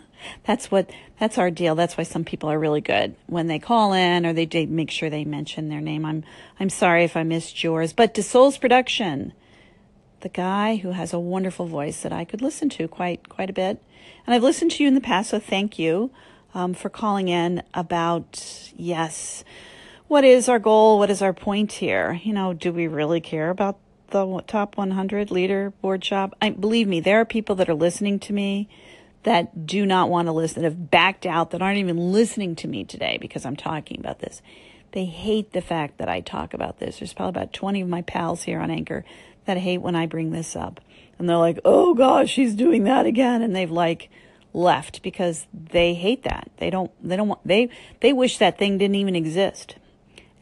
[0.44, 1.75] that's what that's our deal.
[1.75, 4.90] That's why some people are really good when they call in or they, they make
[4.90, 6.07] sure they mention their name.
[6.07, 6.25] I'm
[6.59, 9.33] I'm sorry if I missed yours, but DeSouls Production,
[10.20, 13.55] the guy who has a wonderful voice that I could listen to quite quite a
[13.55, 13.83] bit,
[14.25, 16.12] and I've listened to you in the past, so thank you
[16.55, 19.44] um, for calling in about yes,
[20.07, 21.01] what is our goal?
[21.01, 22.20] What is our point here?
[22.23, 23.79] You know, do we really care about
[24.11, 26.35] the top 100 leaderboard shop.
[26.40, 28.68] I believe me, there are people that are listening to me
[29.23, 32.68] that do not want to listen, that have backed out, that aren't even listening to
[32.68, 34.40] me today because I'm talking about this.
[34.92, 36.99] They hate the fact that I talk about this.
[36.99, 39.05] There's probably about 20 of my pals here on Anchor
[39.44, 40.81] that hate when I bring this up.
[41.18, 43.42] And they're like, oh gosh, she's doing that again.
[43.42, 44.09] And they've like
[44.53, 46.51] left because they hate that.
[46.57, 47.68] They don't, they don't want, they,
[48.01, 49.77] they wish that thing didn't even exist.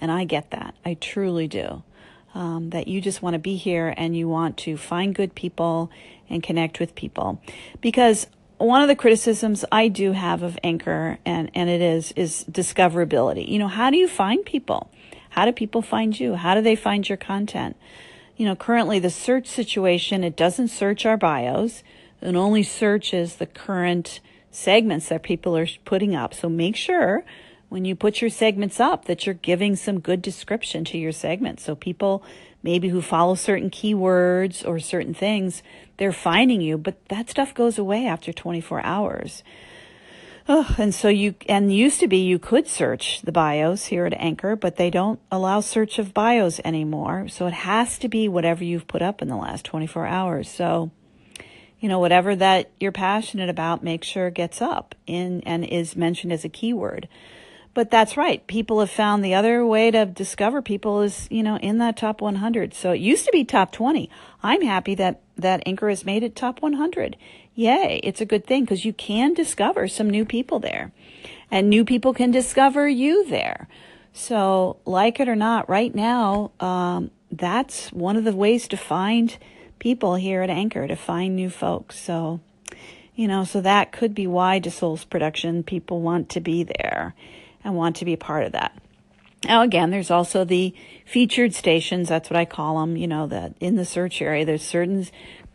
[0.00, 0.74] And I get that.
[0.84, 1.82] I truly do
[2.38, 5.90] um, that you just want to be here and you want to find good people
[6.30, 7.42] and connect with people.
[7.80, 12.44] Because one of the criticisms I do have of Anchor, and, and it is, is
[12.48, 13.48] discoverability.
[13.48, 14.88] You know, how do you find people?
[15.30, 16.36] How do people find you?
[16.36, 17.76] How do they find your content?
[18.36, 21.82] You know, currently the search situation, it doesn't search our bios.
[22.22, 24.20] It only searches the current
[24.52, 26.34] segments that people are putting up.
[26.34, 27.24] So make sure
[27.68, 31.60] when you put your segments up that you're giving some good description to your segment.
[31.60, 32.22] So people
[32.62, 35.62] maybe who follow certain keywords or certain things,
[35.96, 39.42] they're finding you, but that stuff goes away after 24 hours.
[40.50, 44.14] Oh, and so you, and used to be you could search the bios here at
[44.14, 47.28] Anchor, but they don't allow search of bios anymore.
[47.28, 50.48] So it has to be whatever you've put up in the last 24 hours.
[50.48, 50.90] So,
[51.80, 56.32] you know, whatever that you're passionate about, make sure gets up in and is mentioned
[56.32, 57.08] as a keyword.
[57.78, 58.44] But that's right.
[58.48, 62.20] People have found the other way to discover people is, you know, in that top
[62.20, 62.74] 100.
[62.74, 64.10] So it used to be top 20.
[64.42, 67.16] I'm happy that, that Anchor has made it top 100.
[67.54, 68.00] Yay.
[68.02, 70.90] It's a good thing because you can discover some new people there
[71.52, 73.68] and new people can discover you there.
[74.12, 79.38] So like it or not, right now, um, that's one of the ways to find
[79.78, 81.96] people here at Anchor, to find new folks.
[81.96, 82.40] So,
[83.14, 87.14] you know, so that could be why DeSouls production people want to be there
[87.64, 88.76] and want to be part of that.
[89.44, 90.74] Now, again, there's also the
[91.06, 92.08] featured stations.
[92.08, 92.96] That's what I call them.
[92.96, 95.06] You know, that in the search area, there's certain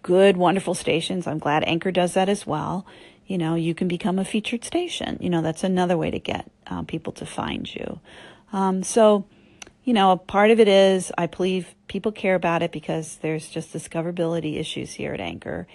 [0.03, 1.27] good, wonderful stations.
[1.27, 2.85] I'm glad Anchor does that as well.
[3.25, 5.17] You know, you can become a featured station.
[5.21, 7.99] You know, that's another way to get uh, people to find you.
[8.51, 9.25] Um, so,
[9.83, 13.49] you know, a part of it is I believe people care about it because there's
[13.49, 15.67] just discoverability issues here at Anchor.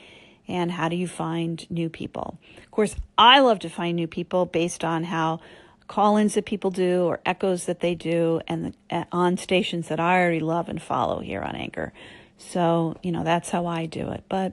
[0.46, 2.38] And how do you find new people?
[2.58, 5.40] Of course, I love to find new people based on how
[5.88, 9.98] call-ins that people do or echoes that they do and the, uh, on stations that
[9.98, 11.92] I already love and follow here on Anchor.
[12.36, 14.22] So, you know, that's how I do it.
[14.28, 14.52] But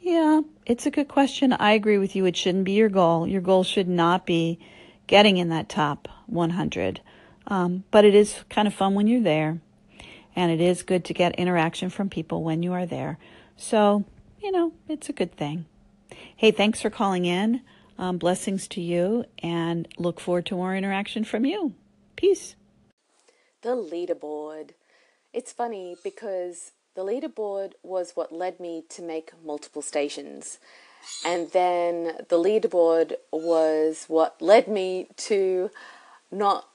[0.00, 1.52] yeah, it's a good question.
[1.52, 2.24] I agree with you.
[2.24, 3.26] It shouldn't be your goal.
[3.26, 4.58] Your goal should not be
[5.06, 7.00] getting in that top 100.
[7.46, 9.60] Um, but it is kind of fun when you're there.
[10.36, 13.18] And it is good to get interaction from people when you are there.
[13.56, 14.04] So,
[14.40, 15.66] you know, it's a good thing.
[16.36, 17.60] Hey, thanks for calling in.
[17.96, 21.74] Um, blessings to you and look forward to more interaction from you.
[22.16, 22.56] Peace.
[23.62, 24.70] The leaderboard.
[25.32, 30.58] It's funny because the leaderboard was what led me to make multiple stations.
[31.24, 35.70] And then the leaderboard was what led me to
[36.30, 36.68] not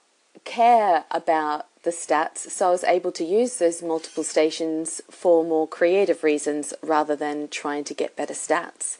[0.44, 2.38] care about the stats.
[2.38, 7.48] So I was able to use those multiple stations for more creative reasons rather than
[7.48, 8.98] trying to get better stats.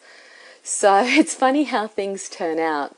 [0.62, 2.96] So it's funny how things turn out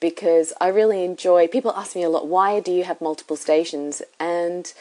[0.00, 1.48] because I really enjoy.
[1.48, 4.02] People ask me a lot, why do you have multiple stations?
[4.20, 4.72] And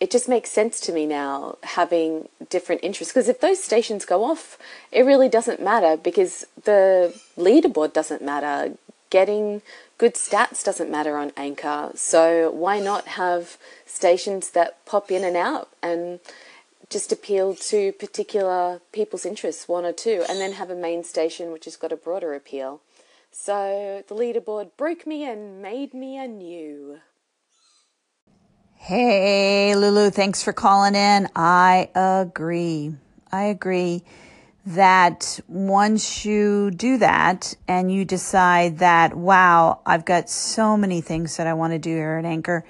[0.00, 4.24] it just makes sense to me now having different interests because if those stations go
[4.24, 4.58] off,
[4.92, 8.74] it really doesn't matter because the leaderboard doesn't matter.
[9.10, 9.62] Getting
[9.96, 11.90] good stats doesn't matter on Anchor.
[11.94, 16.20] So why not have stations that pop in and out and
[16.90, 21.52] just appeal to particular people's interests, one or two, and then have a main station
[21.52, 22.80] which has got a broader appeal.
[23.30, 27.00] So the leaderboard broke me and made me anew.
[28.76, 31.28] Hey, Lulu, thanks for calling in.
[31.36, 32.94] I agree.
[33.30, 34.02] I agree
[34.64, 41.36] that once you do that and you decide that, wow, I've got so many things
[41.36, 42.64] that I want to do here at Anchor.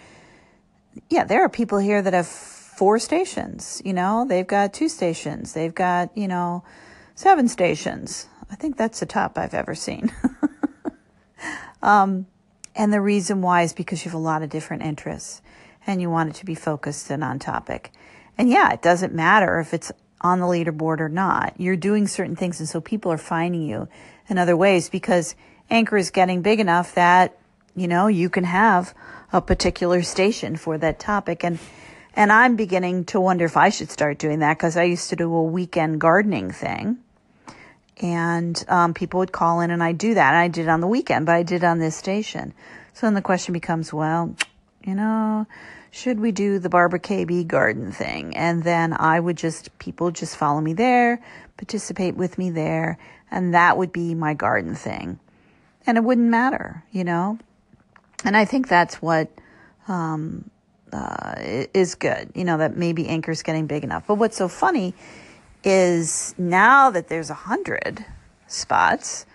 [1.08, 5.52] Yeah, there are people here that have four stations, you know, they've got two stations,
[5.52, 6.62] they've got, you know,
[7.16, 8.28] seven stations.
[8.52, 10.12] I think that's the top I've ever seen.
[11.82, 12.28] um,
[12.76, 15.42] and the reason why is because you have a lot of different interests
[15.88, 17.90] and you want it to be focused and on topic.
[18.38, 21.54] And yeah, it doesn't matter if it's on the leaderboard or not.
[21.58, 23.88] You're doing certain things, and so people are finding you
[24.28, 25.34] in other ways because
[25.68, 27.36] Anchor is getting big enough that
[27.74, 28.94] you know you can have
[29.32, 31.58] a particular station for that topic and
[32.18, 35.16] and I'm beginning to wonder if I should start doing that because I used to
[35.16, 36.98] do a weekend gardening thing.
[37.98, 40.30] And um, people would call in and I do that.
[40.30, 42.54] And I did it on the weekend, but I did it on this station.
[42.92, 44.34] So then the question becomes, well,
[44.82, 45.46] you know,
[45.92, 48.36] should we do the Barbara KB garden thing?
[48.36, 51.22] And then I would just, people just follow me there,
[51.56, 52.98] participate with me there,
[53.30, 55.20] and that would be my garden thing.
[55.86, 57.38] And it wouldn't matter, you know?
[58.24, 59.30] And I think that's what
[59.86, 60.50] um,
[60.92, 61.34] uh,
[61.74, 64.06] is good, you know, that maybe Anchor's getting big enough.
[64.06, 64.94] But what's so funny
[65.64, 68.04] is now that there's a hundred
[68.46, 69.26] spots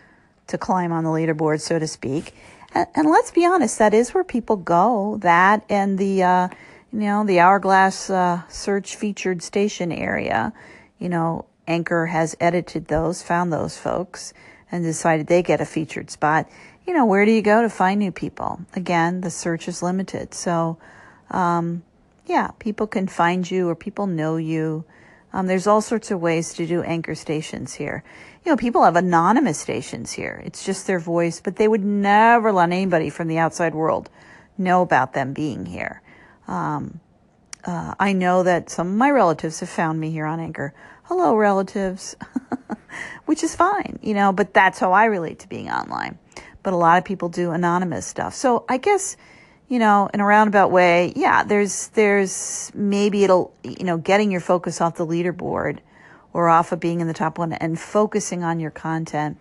[0.48, 2.34] to climb on the leaderboard, so to speak,
[2.74, 5.18] and, and let's be honest, that is where people go.
[5.22, 6.48] That and the, uh,
[6.92, 10.54] you know, the Hourglass uh, search featured station area.
[11.00, 14.34] You know, Anchor has edited those, found those folks,
[14.72, 16.50] and decided they get a featured spot.
[16.86, 18.60] You know, where do you go to find new people?
[18.76, 20.34] Again, the search is limited.
[20.34, 20.78] So,
[21.34, 21.84] um,
[22.26, 24.86] yeah, people can find you or people know you.
[25.34, 28.04] Um, there's all sorts of ways to do anchor stations here
[28.44, 30.42] you know, people have anonymous stations here.
[30.46, 34.10] It's just their voice, but they would never let anybody from the outside world
[34.58, 36.02] know about them being here.
[36.48, 37.00] Um,
[37.64, 40.74] uh, I know that some of my relatives have found me here on Anchor.
[41.04, 42.18] Hello, relatives,
[43.26, 46.18] which is fine, you know, but that's how I relate to being online.
[46.64, 48.34] But a lot of people do anonymous stuff.
[48.34, 49.16] So I guess,
[49.74, 54.40] you know, in a roundabout way, yeah, there's, there's maybe it'll, you know, getting your
[54.40, 55.80] focus off the leaderboard
[56.32, 59.36] or off of being in the top one and focusing on your content,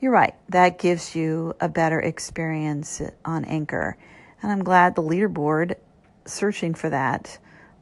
[0.00, 0.36] you're right.
[0.50, 3.96] That gives you a better experience on Anchor.
[4.40, 5.74] And I'm glad the leaderboard
[6.24, 7.36] searching for that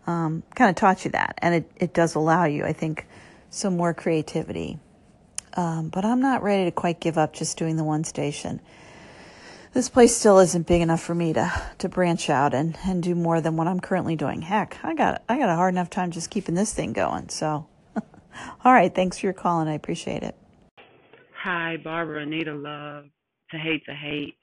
[0.07, 1.39] um, kind of taught you that.
[1.43, 3.07] And it, it does allow you, I think,
[3.51, 4.79] some more creativity.
[5.53, 8.63] Um, but I'm not ready to quite give up just doing the one station.
[9.77, 13.15] This place still isn't big enough for me to, to branch out and, and do
[13.15, 14.41] more than what I'm currently doing.
[14.41, 17.29] Heck, I got I got a hard enough time just keeping this thing going.
[17.29, 17.67] So
[18.65, 18.95] all right.
[18.95, 20.35] Thanks for your call, and I appreciate it.
[21.43, 23.05] Hi, Barbara Anita Love.
[23.51, 24.39] To hate to hate.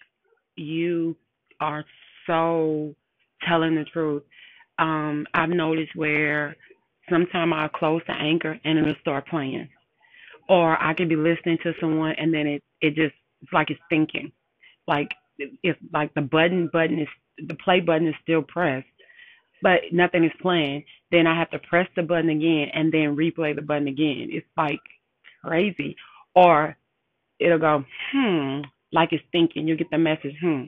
[0.56, 1.18] You
[1.60, 1.84] are
[2.28, 2.94] so
[3.42, 4.22] telling the truth.
[4.78, 6.56] Um, I've noticed where
[7.10, 9.68] sometimes I'll close the anchor and it'll start playing.
[10.48, 13.82] Or I could be listening to someone and then it, it just it's like it's
[13.90, 14.32] thinking.
[14.88, 17.08] Like it's like the button button is
[17.48, 18.88] the play button is still pressed
[19.64, 23.56] but nothing is playing, then I have to press the button again and then replay
[23.56, 24.28] the button again.
[24.30, 24.82] It's like
[25.44, 25.96] crazy.
[26.36, 26.76] Or
[27.40, 28.60] it'll go, hmm,
[28.92, 29.68] like it's thinking.
[29.68, 30.64] You get the message, hmm.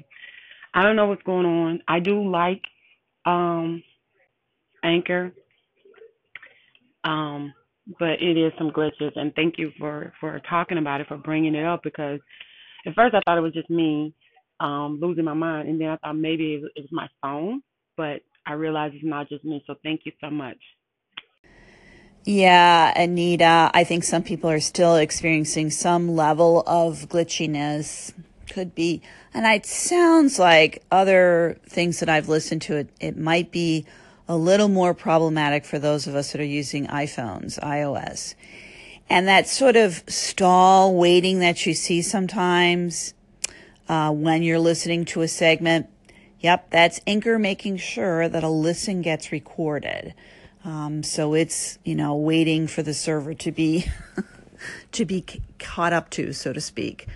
[0.73, 1.81] I don't know what's going on.
[1.87, 2.61] I do like
[3.25, 3.83] um
[4.81, 5.33] Anchor.
[7.03, 7.53] Um,
[7.99, 11.53] but it is some glitches and thank you for for talking about it for bringing
[11.53, 12.19] it up because
[12.87, 14.15] at first I thought it was just me
[14.59, 17.61] um losing my mind and then I thought maybe it was my phone
[17.97, 19.63] but I realize it's not just me.
[19.65, 20.57] So thank you so much.
[22.25, 28.13] Yeah, Anita, I think some people are still experiencing some level of glitchiness.
[28.49, 29.01] Could be.
[29.33, 33.85] And it sounds like other things that I've listened to, it, it might be
[34.27, 38.33] a little more problematic for those of us that are using iPhones, iOS.
[39.09, 43.13] And that sort of stall waiting that you see sometimes
[43.87, 45.87] uh, when you're listening to a segment,
[46.39, 50.13] yep, that's Anchor making sure that a listen gets recorded.
[50.63, 53.85] Um, so it's you know waiting for the server to be
[54.93, 55.23] to be
[55.59, 57.07] caught up to, so to speak.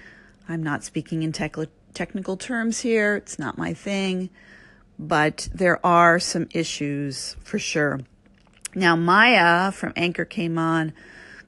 [0.47, 1.55] I'm not speaking in tech-
[1.93, 3.15] technical terms here.
[3.15, 4.29] It's not my thing,
[4.99, 8.01] but there are some issues for sure.
[8.75, 10.93] Now Maya from Anchor came on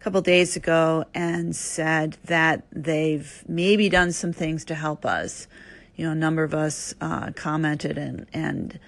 [0.01, 5.47] couple days ago and said that they've maybe done some things to help us.
[5.95, 8.79] You know, a number of us uh, commented and and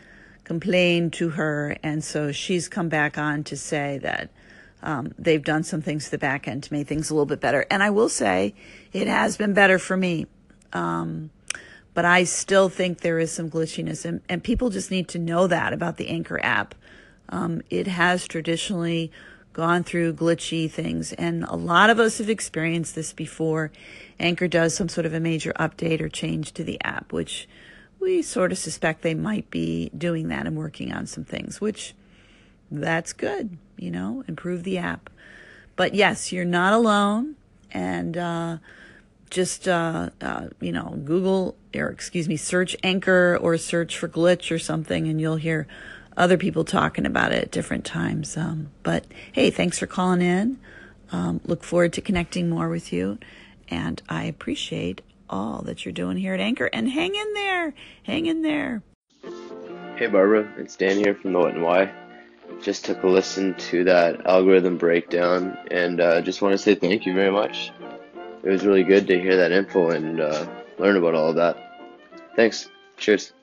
[0.43, 4.30] complained to her, and so she's come back on to say that
[4.82, 7.39] um, they've done some things to the back end to make things a little bit
[7.39, 7.66] better.
[7.70, 8.55] And I will say
[8.91, 10.26] it has been better for me.
[10.74, 11.30] Um,
[11.93, 15.45] but I still think there is some glitchiness, and, and people just need to know
[15.45, 16.74] that about the Anchor app.
[17.30, 19.11] Um, it has traditionally
[19.54, 23.72] gone through glitchy things, and a lot of us have experienced this before.
[24.20, 27.47] Anchor does some sort of a major update or change to the app, which
[27.99, 31.93] we sort of suspect they might be doing that and working on some things, which
[32.70, 35.10] that's good, you know, improve the app.
[35.76, 37.36] But yes, you're not alone.
[37.72, 38.58] And uh,
[39.30, 44.51] just, uh, uh, you know, Google or excuse me, search Anchor or search for glitch
[44.51, 45.68] or something, and you'll hear
[46.18, 48.38] other people talking about it at different times.
[48.38, 50.59] Um, but hey, thanks for calling in.
[51.11, 53.20] Um, look forward to connecting more with you.
[53.70, 56.70] And I appreciate all that you're doing here at Anchor.
[56.74, 57.74] And hang in there.
[58.03, 58.82] Hang in there.
[59.95, 61.93] Hey Barbara, it's Dan here from the What and Why.
[62.61, 67.05] Just took a listen to that algorithm breakdown and uh, just want to say thank
[67.05, 67.72] you very much.
[68.43, 70.45] It was really good to hear that info and uh,
[70.78, 71.57] learn about all of that.
[72.36, 72.70] Thanks.
[72.97, 73.34] Cheers.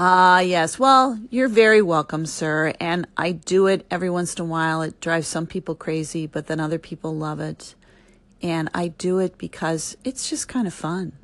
[0.00, 0.78] Ah, uh, yes.
[0.78, 2.72] Well, you're very welcome, sir.
[2.78, 4.80] And I do it every once in a while.
[4.80, 7.74] It drives some people crazy, but then other people love it.
[8.40, 11.14] And I do it because it's just kind of fun.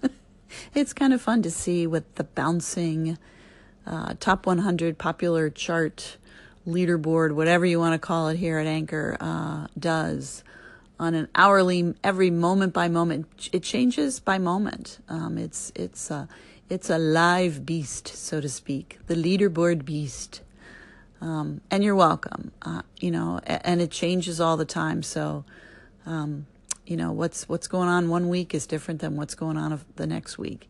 [0.74, 3.18] it's kind of fun to see what the bouncing
[3.84, 6.16] uh, top 100 popular chart
[6.68, 10.44] leaderboard, whatever you want to call it here at Anchor, uh, does
[11.00, 13.48] on an hourly, every moment by moment.
[13.52, 15.00] It changes by moment.
[15.08, 16.28] Um, it's it's a
[16.70, 20.40] it's a live beast, so to speak, the leaderboard beast.
[21.20, 22.52] Um, and you're welcome.
[22.62, 25.02] Uh, you know, and it changes all the time.
[25.02, 25.44] So
[26.06, 26.46] um,
[26.86, 30.06] you know what's what's going on one week is different than what's going on the
[30.06, 30.68] next week.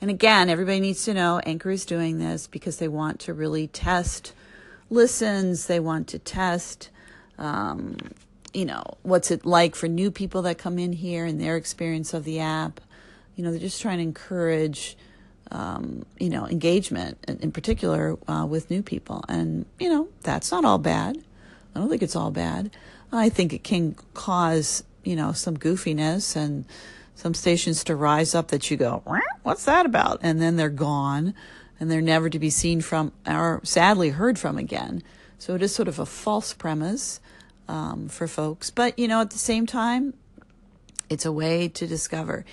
[0.00, 3.68] And again, everybody needs to know Anchor is doing this because they want to really
[3.68, 4.32] test
[4.90, 5.66] listens.
[5.66, 6.90] They want to test,
[7.38, 7.96] um,
[8.52, 12.12] you know, what's it like for new people that come in here and their experience
[12.14, 12.80] of the app.
[13.36, 14.96] You know, they're just trying to encourage,
[15.52, 19.22] um, you know, engagement in, particular uh, with new people.
[19.28, 21.18] And, you know, that's not all bad.
[21.74, 22.70] I don't think it's all bad.
[23.12, 26.64] I think it can cause, you know, some goofiness and
[27.14, 29.02] some stations to rise up that you go,
[29.42, 30.20] what's that about?
[30.22, 31.34] And then they're gone
[31.78, 35.02] and they're never to be seen from or sadly heard from again.
[35.38, 37.20] So it is sort of a false premise
[37.68, 38.70] um, for folks.
[38.70, 40.14] But, you know, at the same time,
[41.10, 42.46] it's a way to discover.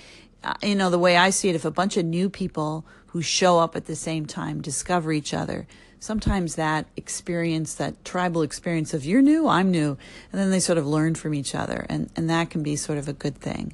[0.43, 3.21] Uh, you know, the way I see it, if a bunch of new people who
[3.21, 5.67] show up at the same time discover each other,
[5.99, 9.97] sometimes that experience, that tribal experience of you're new, I'm new,
[10.31, 12.97] and then they sort of learn from each other, and, and that can be sort
[12.97, 13.73] of a good thing.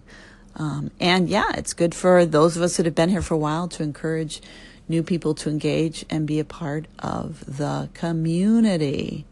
[0.56, 3.38] Um, and yeah, it's good for those of us that have been here for a
[3.38, 4.42] while to encourage
[4.88, 9.26] new people to engage and be a part of the community.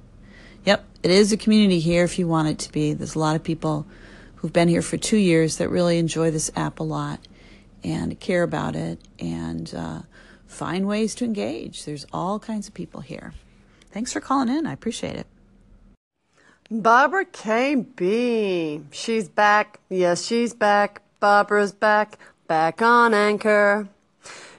[0.66, 2.94] Yep, it is a community here if you want it to be.
[2.94, 3.86] There's a lot of people
[4.44, 7.22] who've been here for two years that really enjoy this app a lot
[7.82, 10.02] and care about it and uh,
[10.46, 11.86] find ways to engage.
[11.86, 13.32] There's all kinds of people here.
[13.91, 14.68] Thanks for calling in.
[14.68, 15.28] I appreciate it.
[16.70, 18.84] Barbara KB.
[18.91, 19.80] She's back.
[19.88, 21.02] Yes, she's back.
[21.22, 22.20] Barbara's back.
[22.46, 23.88] Back on anchor.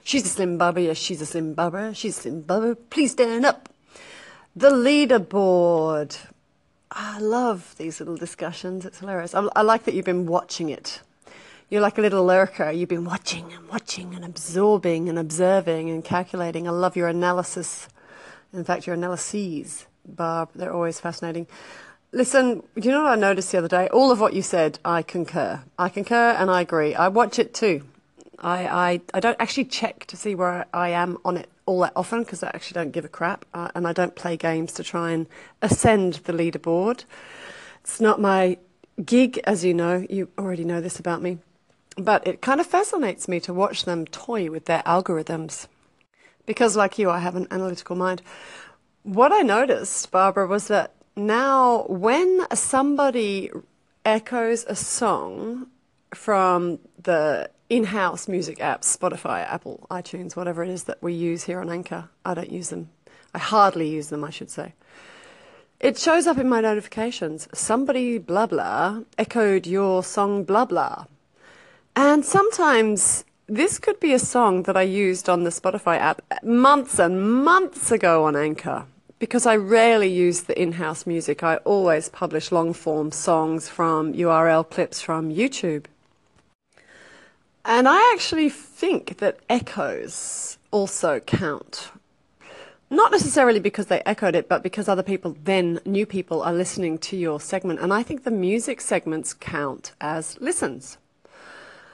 [0.03, 0.81] She's a slim Barbara.
[0.81, 1.93] Yes, she's a slim Barbara.
[1.93, 2.75] She's a slim Barbara.
[2.75, 3.69] Please stand up.
[4.55, 6.17] The leaderboard.
[6.95, 8.85] I love these little discussions.
[8.85, 9.35] It's hilarious.
[9.35, 11.01] I, I like that you've been watching it
[11.69, 12.69] you're like a little lurker.
[12.71, 16.67] You've been watching and watching and absorbing and observing and calculating.
[16.67, 17.87] I love your analysis.
[18.53, 21.47] In fact, your analyses, Barb, they're always fascinating.
[22.11, 23.87] Listen, you know what I noticed the other day?
[23.89, 25.63] All of what you said, I concur.
[25.77, 26.93] I concur and I agree.
[26.95, 27.83] I watch it too.
[28.39, 31.93] I, I, I don't actually check to see where I am on it all that
[31.95, 33.45] often because I actually don't give a crap.
[33.53, 35.27] Uh, and I don't play games to try and
[35.61, 37.05] ascend the leaderboard.
[37.81, 38.57] It's not my
[39.03, 40.05] gig, as you know.
[40.09, 41.39] You already know this about me.
[41.97, 45.67] But it kind of fascinates me to watch them toy with their algorithms.
[46.45, 48.21] Because, like you, I have an analytical mind.
[49.03, 53.49] What I noticed, Barbara, was that now when somebody
[54.03, 55.67] echoes a song
[56.13, 61.59] from the in-house music apps, Spotify, Apple, iTunes, whatever it is that we use here
[61.59, 62.09] on Anchor.
[62.23, 62.89] I don't use them.
[63.33, 64.73] I hardly use them, I should say.
[65.79, 67.49] It shows up in my notifications.
[67.53, 71.05] Somebody blah blah echoed your song blah blah.
[71.95, 76.97] And sometimes this could be a song that I used on the Spotify app months
[76.97, 78.85] and months ago on Anchor.
[79.19, 85.01] Because I rarely use the in-house music, I always publish long-form songs from URL clips
[85.01, 85.85] from YouTube.
[87.67, 91.89] And I actually think that echoes also count.
[92.91, 96.99] Not necessarily because they echoed it, but because other people, then new people, are listening
[96.99, 97.79] to your segment.
[97.79, 100.99] And I think the music segments count as listens.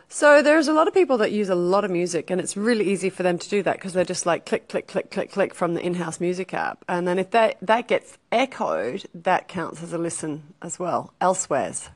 [0.10, 2.92] So there's a lot of people that use a lot of music, and it's really
[2.92, 5.56] easy for them to do that because they're just like click, click, click, click, click
[5.56, 6.84] from the in-house music app.
[6.90, 11.88] And then if that, that gets echoed, that counts as a listen as well, elsewheres.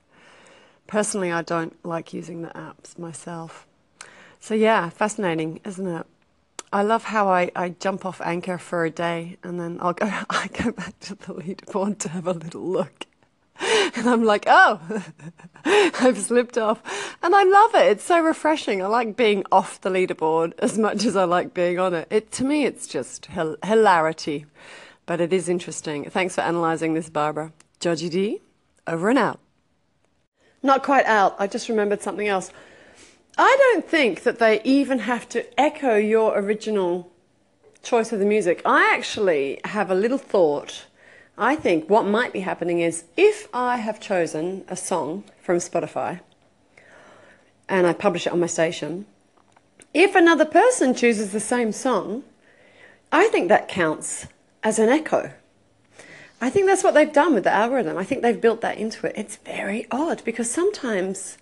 [0.87, 3.67] Personally, I don't like using the apps myself.
[4.39, 6.05] So, yeah, fascinating, isn't it?
[6.71, 10.05] I love how I, I jump off anchor for a day and then I'll go
[10.29, 13.05] I go back to the leaderboard to have a little look.
[13.97, 14.81] And I'm like, oh,
[15.65, 16.81] I've slipped off.
[17.23, 17.91] And I love it.
[17.91, 18.83] It's so refreshing.
[18.83, 22.07] I like being off the leaderboard as much as I like being on it.
[22.11, 23.27] It to me, it's just
[23.63, 24.47] hilarity,
[25.05, 26.09] but it is interesting.
[26.09, 27.53] Thanks for analysing this, Barbara.
[27.79, 28.41] Georgie D,
[28.85, 29.39] over and out.
[30.65, 31.35] Not quite out.
[31.37, 32.51] I just remembered something else.
[33.37, 37.11] I don't think that they even have to echo your original
[37.83, 38.63] choice of the music.
[38.65, 40.87] I actually have a little thought.
[41.37, 46.21] I think what might be happening is if I have chosen a song from Spotify
[47.69, 49.05] and I publish it on my station,
[49.93, 52.23] if another person chooses the same song,
[53.11, 54.25] I think that counts
[54.63, 55.31] as an echo.
[56.45, 57.97] I think that's what they've done with the algorithm.
[57.97, 59.13] I think they've built that into it.
[59.17, 61.39] It's very odd because sometimes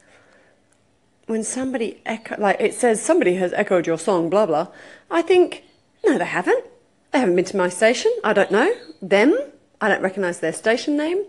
[1.26, 4.70] when somebody echo, like it says somebody has echoed your song, blah blah,
[5.12, 5.66] I think
[6.06, 6.64] no, they haven't.
[7.12, 8.14] They haven't been to my station.
[8.24, 9.38] I don't know them.
[9.82, 11.26] I don't recognise their station name.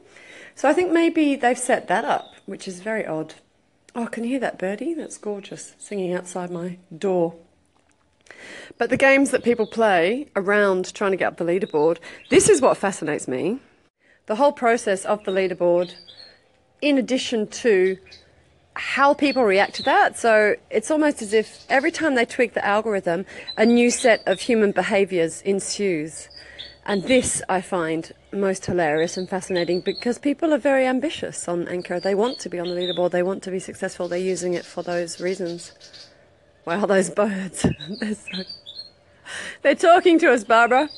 [0.55, 3.35] So I think maybe they've set that up, which is very odd.
[3.97, 4.95] Oh, can you hear that birdie?
[4.95, 7.35] That's gorgeous, singing outside my door.
[8.78, 11.99] But the games that people play around trying to get up the leaderboard,
[12.30, 13.61] this is what fascinates me.
[14.26, 15.95] The whole process of the leaderboard,
[16.80, 17.99] in addition to
[18.74, 20.18] how people react to that.
[20.18, 23.24] So it's almost as if every time they tweak the algorithm,
[23.57, 26.28] a new set of human behaviors ensues.
[26.87, 31.99] And this I find most hilarious and fascinating because people are very ambitious on Anchor.
[31.99, 34.66] They want to be on the leaderboard, they want to be successful, they're using it
[34.66, 35.72] for those reasons.
[36.65, 37.67] Wow, those birds.
[38.01, 38.43] they're, so...
[39.62, 40.89] they're talking to us, Barbara.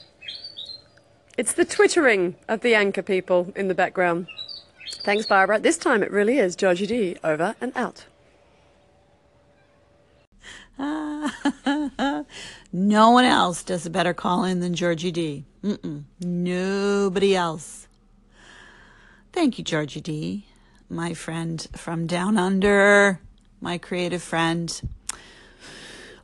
[1.36, 4.26] It's the twittering of the Anchor people in the background.
[5.02, 5.58] Thanks, Barbara.
[5.58, 7.16] This time it really is Georgie D.
[7.22, 8.06] Over and out.
[12.72, 15.44] no one else does a better call in than Georgie D.
[15.62, 16.04] Mm-mm.
[16.20, 17.88] Nobody else.
[19.32, 20.46] Thank you, Georgie D.,
[20.88, 23.20] my friend from down under,
[23.60, 24.80] my creative friend.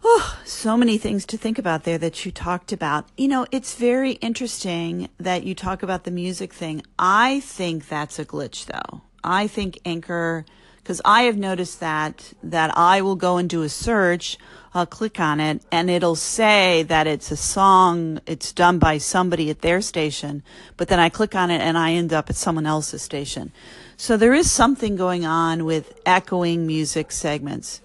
[0.04, 3.06] Oh, so many things to think about there that you talked about.
[3.16, 6.82] You know, it's very interesting that you talk about the music thing.
[6.98, 9.02] I think that's a glitch though.
[9.22, 10.44] I think Anchor,
[10.78, 14.38] because I have noticed that, that I will go and do a search,
[14.74, 19.50] I'll click on it and it'll say that it's a song, it's done by somebody
[19.50, 20.42] at their station,
[20.76, 23.52] but then I click on it and I end up at someone else's station.
[23.96, 27.80] So there is something going on with echoing music segments.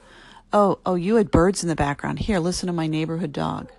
[0.53, 2.19] Oh, oh, you had birds in the background.
[2.19, 3.71] Here, listen to my neighborhood dog.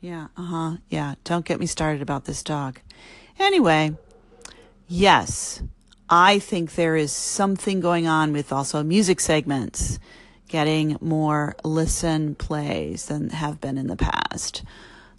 [0.00, 0.76] Yeah, uh huh.
[0.88, 2.80] Yeah, don't get me started about this dog.
[3.38, 3.96] Anyway,
[4.86, 5.62] yes,
[6.08, 9.98] I think there is something going on with also music segments
[10.48, 14.62] getting more listen plays than have been in the past.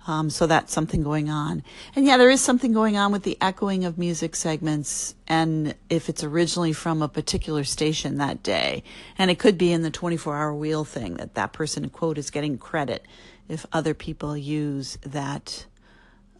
[0.07, 1.63] Um, so that's something going on.
[1.95, 6.09] And yeah, there is something going on with the echoing of music segments and if
[6.09, 8.83] it's originally from a particular station that day.
[9.17, 12.31] And it could be in the 24 hour wheel thing that that person, quote, is
[12.31, 13.05] getting credit
[13.47, 15.65] if other people use that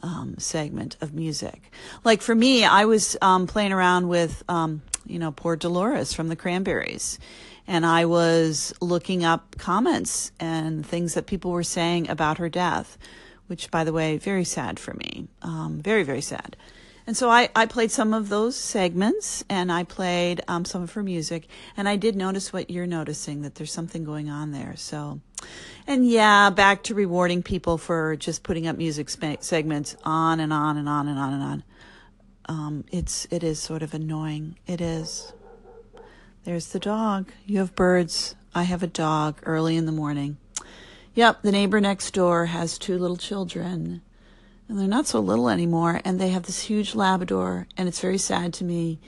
[0.02, 1.72] um, segment of music.
[2.04, 6.30] Like for me, I was um, playing around with, um, you know, poor Dolores from
[6.30, 7.20] the Cranberries
[7.70, 12.98] and I was looking up comments and things that people were saying about her death,
[13.50, 15.28] which, by the way, very sad for me.
[15.42, 16.56] Um, very, very sad.
[17.08, 20.94] And so I, I played some of those segments and I played um, some of
[20.94, 21.48] her music.
[21.76, 24.76] And I did notice what you're noticing that there's something going on there.
[24.78, 25.20] So,
[25.88, 30.78] and yeah, back to rewarding people for just putting up music segments on and on
[30.78, 31.64] and on and on and on.
[32.46, 34.58] Um, it's it is sort of annoying.
[34.68, 35.34] It is.
[36.44, 37.32] There's the dog.
[37.48, 38.36] You have birds.
[38.54, 40.38] I have a dog early in the morning.
[41.20, 44.02] Yep, the neighbor next door has two little children.
[44.70, 46.00] And they're not so little anymore.
[46.06, 47.68] And they have this huge Labrador.
[47.76, 49.02] And it's very sad to me.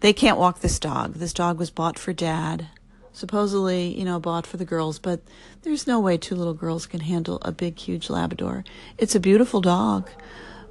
[0.00, 1.14] They can't walk this dog.
[1.14, 2.66] This dog was bought for dad.
[3.12, 4.98] Supposedly, you know, bought for the girls.
[4.98, 5.20] But
[5.62, 8.64] there's no way two little girls can handle a big, huge Labrador.
[8.98, 10.10] It's a beautiful dog.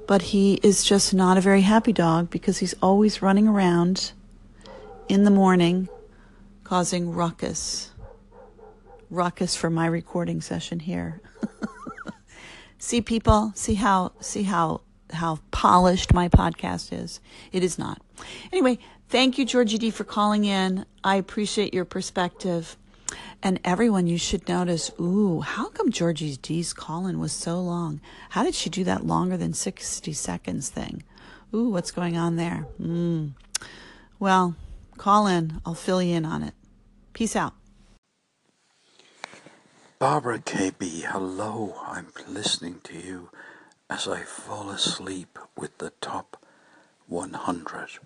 [0.06, 4.12] But he is just not a very happy dog because he's always running around
[5.08, 5.88] in the morning
[6.64, 7.91] causing ruckus.
[9.12, 11.20] Ruckus for my recording session here.
[12.78, 14.80] see people, see how see how
[15.12, 17.20] how polished my podcast is.
[17.52, 18.00] It is not.
[18.50, 18.78] Anyway,
[19.10, 20.86] thank you Georgie D for calling in.
[21.04, 22.78] I appreciate your perspective.
[23.42, 28.00] And everyone, you should notice, ooh, how come Georgie D's call-in was so long?
[28.30, 31.02] How did she do that longer than 60 seconds thing?
[31.52, 32.66] Ooh, what's going on there?
[32.80, 33.32] Mm.
[34.18, 34.54] Well,
[34.96, 35.60] call in.
[35.66, 36.54] I'll fill you in on it.
[37.12, 37.52] Peace out.
[40.02, 41.76] Barbara KB, hello.
[41.86, 43.30] I'm listening to you
[43.88, 46.44] as I fall asleep with the top
[47.06, 48.00] 100.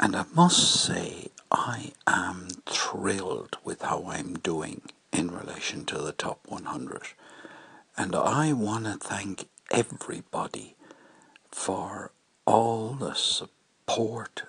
[0.00, 4.80] And I must say, I am thrilled with how I'm doing
[5.12, 7.02] in relation to the top 100.
[7.98, 10.76] And I want to thank everybody
[11.50, 12.10] for
[12.46, 14.44] all the support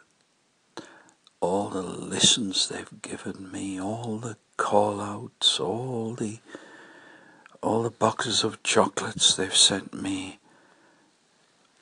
[1.41, 4.37] all the listens they've given me, all the
[4.69, 6.37] call outs, all the
[7.63, 10.37] all the boxes of chocolates they've sent me,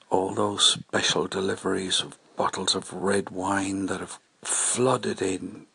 [0.09, 5.65] all those special deliveries of bottles of red wine that have flooded in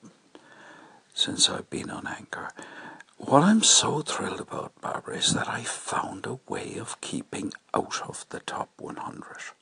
[1.13, 2.49] since I've been on Anchor.
[3.19, 8.01] What I'm so thrilled about, Barbara, is that I found a way of keeping out
[8.09, 9.53] of the top 100.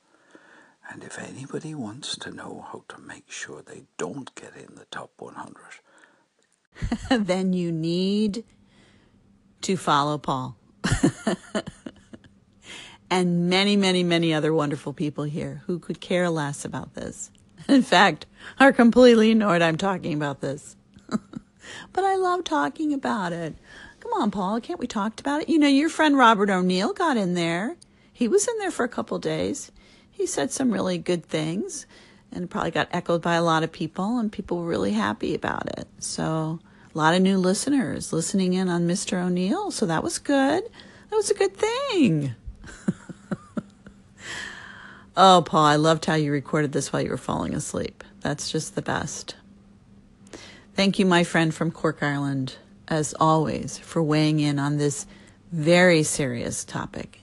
[0.88, 4.86] And if anybody wants to know how to make sure they don't get in the
[4.92, 5.56] top 100,
[7.10, 8.44] then you need
[9.62, 10.56] to follow Paul.
[13.10, 17.30] and many, many, many other wonderful people here who could care less about this.
[17.68, 18.26] In fact,
[18.58, 20.76] are completely annoyed I'm talking about this.
[21.08, 23.54] but I love talking about it.
[24.00, 25.48] Come on, Paul, can't we talk about it?
[25.48, 27.76] You know, your friend Robert O'Neill got in there.
[28.12, 29.70] He was in there for a couple days
[30.20, 31.86] he said some really good things
[32.32, 35.66] and probably got echoed by a lot of people, and people were really happy about
[35.78, 35.88] it.
[35.98, 36.60] So,
[36.94, 39.24] a lot of new listeners listening in on Mr.
[39.24, 39.70] O'Neill.
[39.70, 40.64] So, that was good.
[41.10, 42.34] That was a good thing.
[45.16, 48.04] oh, Paul, I loved how you recorded this while you were falling asleep.
[48.20, 49.36] That's just the best.
[50.74, 52.56] Thank you, my friend from Cork, Ireland,
[52.88, 55.06] as always, for weighing in on this
[55.50, 57.20] very serious topic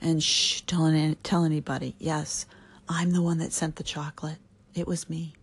[0.00, 2.46] and shh, tell, tell anybody, yes,
[2.88, 4.38] I'm the one that sent the chocolate.
[4.74, 5.34] It was me.